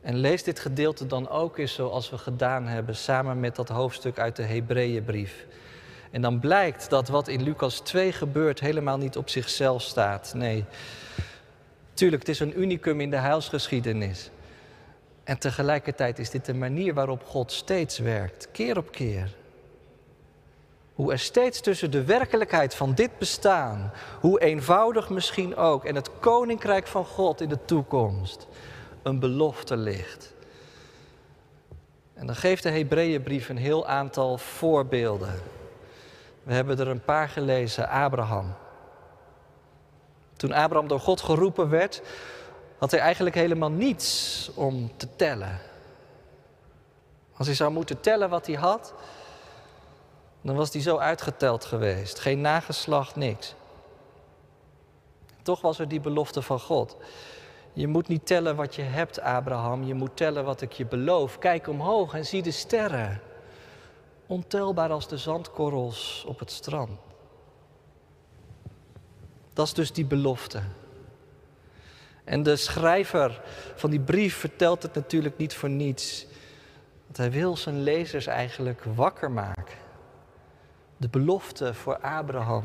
En 0.00 0.16
lees 0.16 0.42
dit 0.42 0.60
gedeelte 0.60 1.06
dan 1.06 1.28
ook 1.28 1.58
eens 1.58 1.74
zoals 1.74 2.10
we 2.10 2.18
gedaan 2.18 2.66
hebben, 2.66 2.96
samen 2.96 3.40
met 3.40 3.56
dat 3.56 3.68
hoofdstuk 3.68 4.18
uit 4.18 4.36
de 4.36 4.42
Hebreeënbrief. 4.42 5.46
En 6.10 6.22
dan 6.22 6.40
blijkt 6.40 6.90
dat 6.90 7.08
wat 7.08 7.28
in 7.28 7.42
Lucas 7.42 7.80
2 7.80 8.12
gebeurt 8.12 8.60
helemaal 8.60 8.98
niet 8.98 9.16
op 9.16 9.28
zichzelf 9.28 9.82
staat. 9.82 10.32
Nee, 10.34 10.64
tuurlijk, 11.94 12.22
het 12.22 12.30
is 12.30 12.40
een 12.40 12.60
unicum 12.60 13.00
in 13.00 13.10
de 13.10 13.16
heilsgeschiedenis. 13.16 14.30
En 15.24 15.38
tegelijkertijd 15.38 16.18
is 16.18 16.30
dit 16.30 16.44
de 16.44 16.54
manier 16.54 16.94
waarop 16.94 17.24
God 17.24 17.52
steeds 17.52 17.98
werkt, 17.98 18.48
keer 18.52 18.76
op 18.76 18.92
keer. 18.92 19.34
Hoe 20.98 21.12
er 21.12 21.18
steeds 21.18 21.60
tussen 21.60 21.90
de 21.90 22.04
werkelijkheid 22.04 22.74
van 22.74 22.94
dit 22.94 23.18
bestaan, 23.18 23.92
hoe 24.20 24.40
eenvoudig 24.40 25.08
misschien 25.08 25.56
ook, 25.56 25.84
en 25.84 25.94
het 25.94 26.10
koninkrijk 26.20 26.86
van 26.86 27.04
God 27.04 27.40
in 27.40 27.48
de 27.48 27.64
toekomst, 27.64 28.46
een 29.02 29.18
belofte 29.18 29.76
ligt. 29.76 30.34
En 32.14 32.26
dan 32.26 32.36
geeft 32.36 32.62
de 32.62 32.70
Hebreeënbrief 32.70 33.48
een 33.48 33.56
heel 33.56 33.86
aantal 33.86 34.38
voorbeelden. 34.38 35.40
We 36.42 36.54
hebben 36.54 36.78
er 36.78 36.88
een 36.88 37.04
paar 37.04 37.28
gelezen. 37.28 37.88
Abraham. 37.88 38.54
Toen 40.36 40.52
Abraham 40.52 40.88
door 40.88 41.00
God 41.00 41.20
geroepen 41.20 41.68
werd, 41.68 42.02
had 42.78 42.90
hij 42.90 43.00
eigenlijk 43.00 43.36
helemaal 43.36 43.70
niets 43.70 44.50
om 44.54 44.90
te 44.96 45.08
tellen. 45.16 45.58
Als 47.36 47.46
hij 47.46 47.56
zou 47.56 47.70
moeten 47.70 48.00
tellen 48.00 48.28
wat 48.30 48.46
hij 48.46 48.56
had, 48.56 48.94
dan 50.40 50.56
was 50.56 50.72
hij 50.72 50.82
zo 50.82 50.96
uitgeteld 50.96 51.64
geweest. 51.64 52.18
Geen 52.18 52.40
nageslacht, 52.40 53.16
niks. 53.16 53.54
Toch 55.42 55.60
was 55.60 55.78
er 55.78 55.88
die 55.88 56.00
belofte 56.00 56.42
van 56.42 56.60
God. 56.60 56.96
Je 57.72 57.86
moet 57.86 58.08
niet 58.08 58.26
tellen 58.26 58.56
wat 58.56 58.74
je 58.74 58.82
hebt, 58.82 59.20
Abraham. 59.20 59.84
Je 59.84 59.94
moet 59.94 60.16
tellen 60.16 60.44
wat 60.44 60.60
ik 60.60 60.72
je 60.72 60.86
beloof. 60.86 61.38
Kijk 61.38 61.68
omhoog 61.68 62.14
en 62.14 62.26
zie 62.26 62.42
de 62.42 62.50
sterren. 62.50 63.20
Ontelbaar 64.26 64.90
als 64.90 65.08
de 65.08 65.18
zandkorrels 65.18 66.24
op 66.26 66.38
het 66.38 66.50
strand. 66.50 66.98
Dat 69.52 69.66
is 69.66 69.72
dus 69.72 69.92
die 69.92 70.04
belofte. 70.04 70.62
En 72.24 72.42
de 72.42 72.56
schrijver 72.56 73.40
van 73.74 73.90
die 73.90 74.00
brief 74.00 74.36
vertelt 74.36 74.82
het 74.82 74.94
natuurlijk 74.94 75.36
niet 75.36 75.54
voor 75.54 75.70
niets. 75.70 76.26
Want 77.04 77.16
hij 77.16 77.30
wil 77.30 77.56
zijn 77.56 77.82
lezers 77.82 78.26
eigenlijk 78.26 78.84
wakker 78.94 79.30
maken. 79.30 79.87
De 81.00 81.08
belofte 81.08 81.74
voor 81.74 81.98
Abraham. 81.98 82.64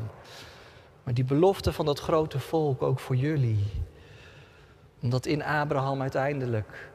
Maar 1.02 1.14
die 1.14 1.24
belofte 1.24 1.72
van 1.72 1.84
dat 1.84 2.00
grote 2.00 2.38
volk 2.38 2.82
ook 2.82 3.00
voor 3.00 3.16
jullie. 3.16 3.64
Omdat 5.02 5.26
in 5.26 5.42
Abraham 5.42 6.00
uiteindelijk 6.00 6.90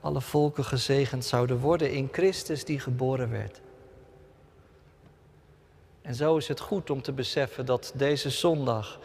alle 0.00 0.20
volken 0.20 0.64
gezegend 0.64 1.24
zouden 1.24 1.58
worden 1.58 1.92
in 1.92 2.08
Christus 2.12 2.64
die 2.64 2.80
geboren 2.80 3.30
werd. 3.30 3.60
En 6.02 6.14
zo 6.14 6.36
is 6.36 6.48
het 6.48 6.60
goed 6.60 6.90
om 6.90 7.02
te 7.02 7.12
beseffen 7.12 7.66
dat 7.66 7.92
deze 7.94 8.30
zondag 8.30 8.98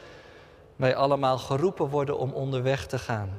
wij 0.75 0.95
allemaal 0.95 1.37
geroepen 1.37 1.89
worden 1.89 2.17
om 2.17 2.31
onderweg 2.31 2.87
te 2.87 2.99
gaan. 2.99 3.29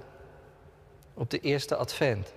Op 1.15 1.31
de 1.31 1.39
eerste 1.39 1.77
advent. 1.77 2.33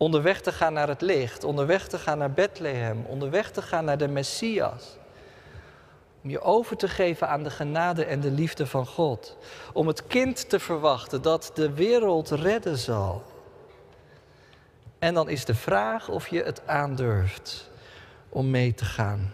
Onderweg 0.00 0.40
te 0.40 0.52
gaan 0.52 0.72
naar 0.72 0.88
het 0.88 1.00
licht, 1.00 1.44
onderweg 1.44 1.88
te 1.88 1.98
gaan 1.98 2.18
naar 2.18 2.32
Bethlehem, 2.32 3.04
onderweg 3.06 3.50
te 3.50 3.62
gaan 3.62 3.84
naar 3.84 3.98
de 3.98 4.08
Messias. 4.08 4.96
Om 6.22 6.30
je 6.30 6.40
over 6.40 6.76
te 6.76 6.88
geven 6.88 7.28
aan 7.28 7.42
de 7.42 7.50
genade 7.50 8.04
en 8.04 8.20
de 8.20 8.30
liefde 8.30 8.66
van 8.66 8.86
God. 8.86 9.36
Om 9.72 9.86
het 9.86 10.06
kind 10.06 10.48
te 10.48 10.60
verwachten 10.60 11.22
dat 11.22 11.50
de 11.54 11.72
wereld 11.72 12.30
redden 12.30 12.78
zal. 12.78 13.22
En 14.98 15.14
dan 15.14 15.28
is 15.28 15.44
de 15.44 15.54
vraag 15.54 16.08
of 16.08 16.28
je 16.28 16.42
het 16.42 16.66
aandurft 16.66 17.70
om 18.28 18.50
mee 18.50 18.74
te 18.74 18.84
gaan. 18.84 19.32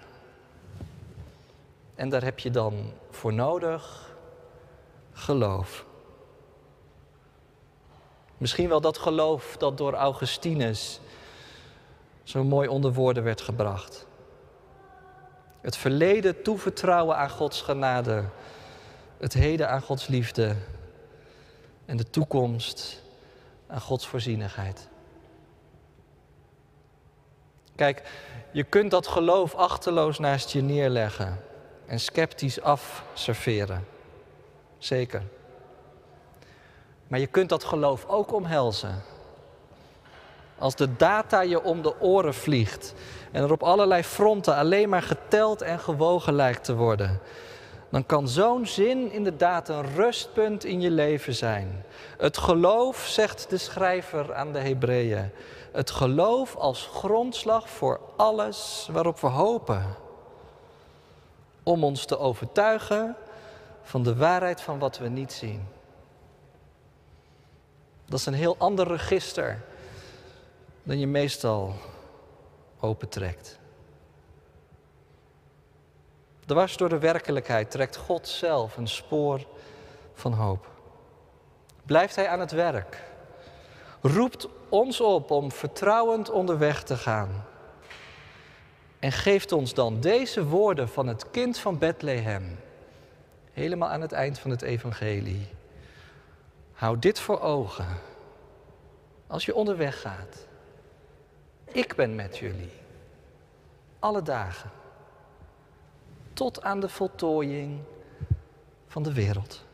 En 1.95 2.09
daar 2.09 2.25
heb 2.25 2.39
je 2.39 2.51
dan 2.51 2.93
voor 3.11 3.33
nodig 3.33 4.15
geloof. 5.13 5.85
Misschien 8.39 8.69
wel 8.69 8.81
dat 8.81 8.99
geloof 8.99 9.57
dat 9.57 9.79
door 9.79 9.95
Augustinus 9.95 11.01
zo 12.23 12.45
mooi 12.45 12.69
onder 12.69 12.93
woorden 12.93 13.23
werd 13.23 13.41
gebracht. 13.41 14.07
Het 15.61 15.77
verleden 15.77 16.43
toevertrouwen 16.43 17.17
aan 17.17 17.31
Gods 17.31 17.63
genade, 17.63 18.25
het 19.19 19.33
heden 19.33 19.71
aan 19.71 19.83
Gods 19.83 20.07
liefde 20.07 20.57
en 21.85 21.97
de 21.97 22.11
toekomst 22.11 23.03
aan 23.67 23.81
Gods 23.81 24.07
voorzienigheid. 24.07 24.89
Kijk, 27.75 28.03
je 28.53 28.65
kunt 28.65 28.91
dat 28.91 29.07
geloof 29.07 29.55
achterloos 29.55 30.19
naast 30.19 30.51
je 30.51 30.61
neerleggen 30.61 31.41
en 31.87 32.01
sceptisch 32.01 32.61
afserveren. 32.61 33.87
Zeker. 34.79 35.23
Maar 37.09 37.19
je 37.19 37.27
kunt 37.27 37.49
dat 37.49 37.65
geloof 37.65 38.05
ook 38.07 38.33
omhelzen. 38.33 39.03
Als 40.59 40.75
de 40.75 40.97
data 40.97 41.41
je 41.41 41.63
om 41.63 41.83
de 41.83 42.01
oren 42.01 42.35
vliegt 42.35 42.95
en 43.33 43.43
er 43.43 43.53
op 43.53 43.63
allerlei 43.63 44.03
fronten 44.03 44.57
alleen 44.57 44.89
maar 44.89 45.03
geteld 45.03 45.63
en 45.63 45.79
gewogen 45.79 46.35
lijkt 46.35 46.65
te 46.65 46.75
worden, 46.75 47.21
dan 47.89 48.07
kan 48.07 48.29
zo'n 48.29 48.67
zin 48.67 49.13
inderdaad 49.13 49.69
een 49.69 49.95
rustpunt 49.95 50.65
in 50.65 50.81
je 50.81 50.91
leven 50.91 51.35
zijn. 51.35 51.85
Het 52.19 52.39
geloof, 52.39 53.07
zegt 53.07 53.51
de 53.51 53.59
schrijver 53.59 54.35
aan 54.35 54.53
de 54.53 54.59
Hebreeën, 54.59 55.31
het 55.73 55.91
geloof 55.91 56.57
als 56.57 56.89
grondslag 56.93 57.69
voor 57.69 58.01
alles 58.17 58.89
waarop 58.93 59.21
we 59.21 59.27
hopen. 59.27 59.85
Om 61.63 61.85
ons 61.85 62.05
te 62.05 62.19
overtuigen 62.19 63.17
van 63.83 64.03
de 64.03 64.17
waarheid 64.17 64.61
van 64.61 64.79
wat 64.79 64.99
we 64.99 65.09
niet 65.09 65.33
zien. 65.33 65.69
Dat 68.07 68.19
is 68.19 68.27
een 68.27 68.35
heel 68.35 68.57
ander 68.59 68.87
register 68.87 69.63
dan 70.83 70.99
je 70.99 71.07
meestal 71.07 71.75
opentrekt. 72.81 73.59
Dwars 76.47 76.77
door 76.77 76.89
de 76.89 76.99
werkelijkheid 76.99 77.71
trekt 77.71 77.97
God 77.97 78.29
zelf 78.29 78.77
een 78.77 78.89
spoor 78.89 79.47
van 80.15 80.33
hoop. 80.33 80.67
Blijft 81.85 82.17
Hij 82.17 82.29
aan 82.29 82.41
het 82.41 82.53
werk? 82.53 83.03
Roept 84.01 84.49
ons 84.69 85.01
op 85.01 85.31
om 85.31 85.53
vertrouwend 85.53 86.31
onderweg 86.31 86.83
te 86.83 86.97
gaan. 86.97 87.45
En 88.99 89.13
geeft 89.13 89.53
ons 89.53 89.75
dan 89.75 90.01
deze 90.01 90.45
woorden 90.45 90.89
van 90.89 91.07
het 91.07 91.31
kind 91.31 91.59
van 91.59 91.79
Bethlehem, 91.79 92.59
helemaal 93.53 93.89
aan 93.89 94.01
het 94.01 94.13
eind 94.13 94.39
van 94.39 94.51
het 94.51 94.63
evangelie. 94.63 95.56
Hou 96.77 96.99
dit 96.99 97.19
voor 97.19 97.41
ogen 97.41 97.99
als 99.27 99.45
je 99.45 99.55
onderweg 99.55 100.01
gaat. 100.01 100.47
Ik 101.65 101.95
ben 101.95 102.15
met 102.15 102.39
jullie, 102.39 102.73
alle 103.99 104.23
dagen, 104.23 104.71
tot 106.33 106.63
aan 106.63 106.81
de 106.81 106.89
voltooiing 106.89 107.81
van 108.87 109.03
de 109.03 109.13
wereld. 109.13 109.65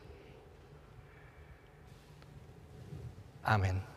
Amen. 3.41 3.92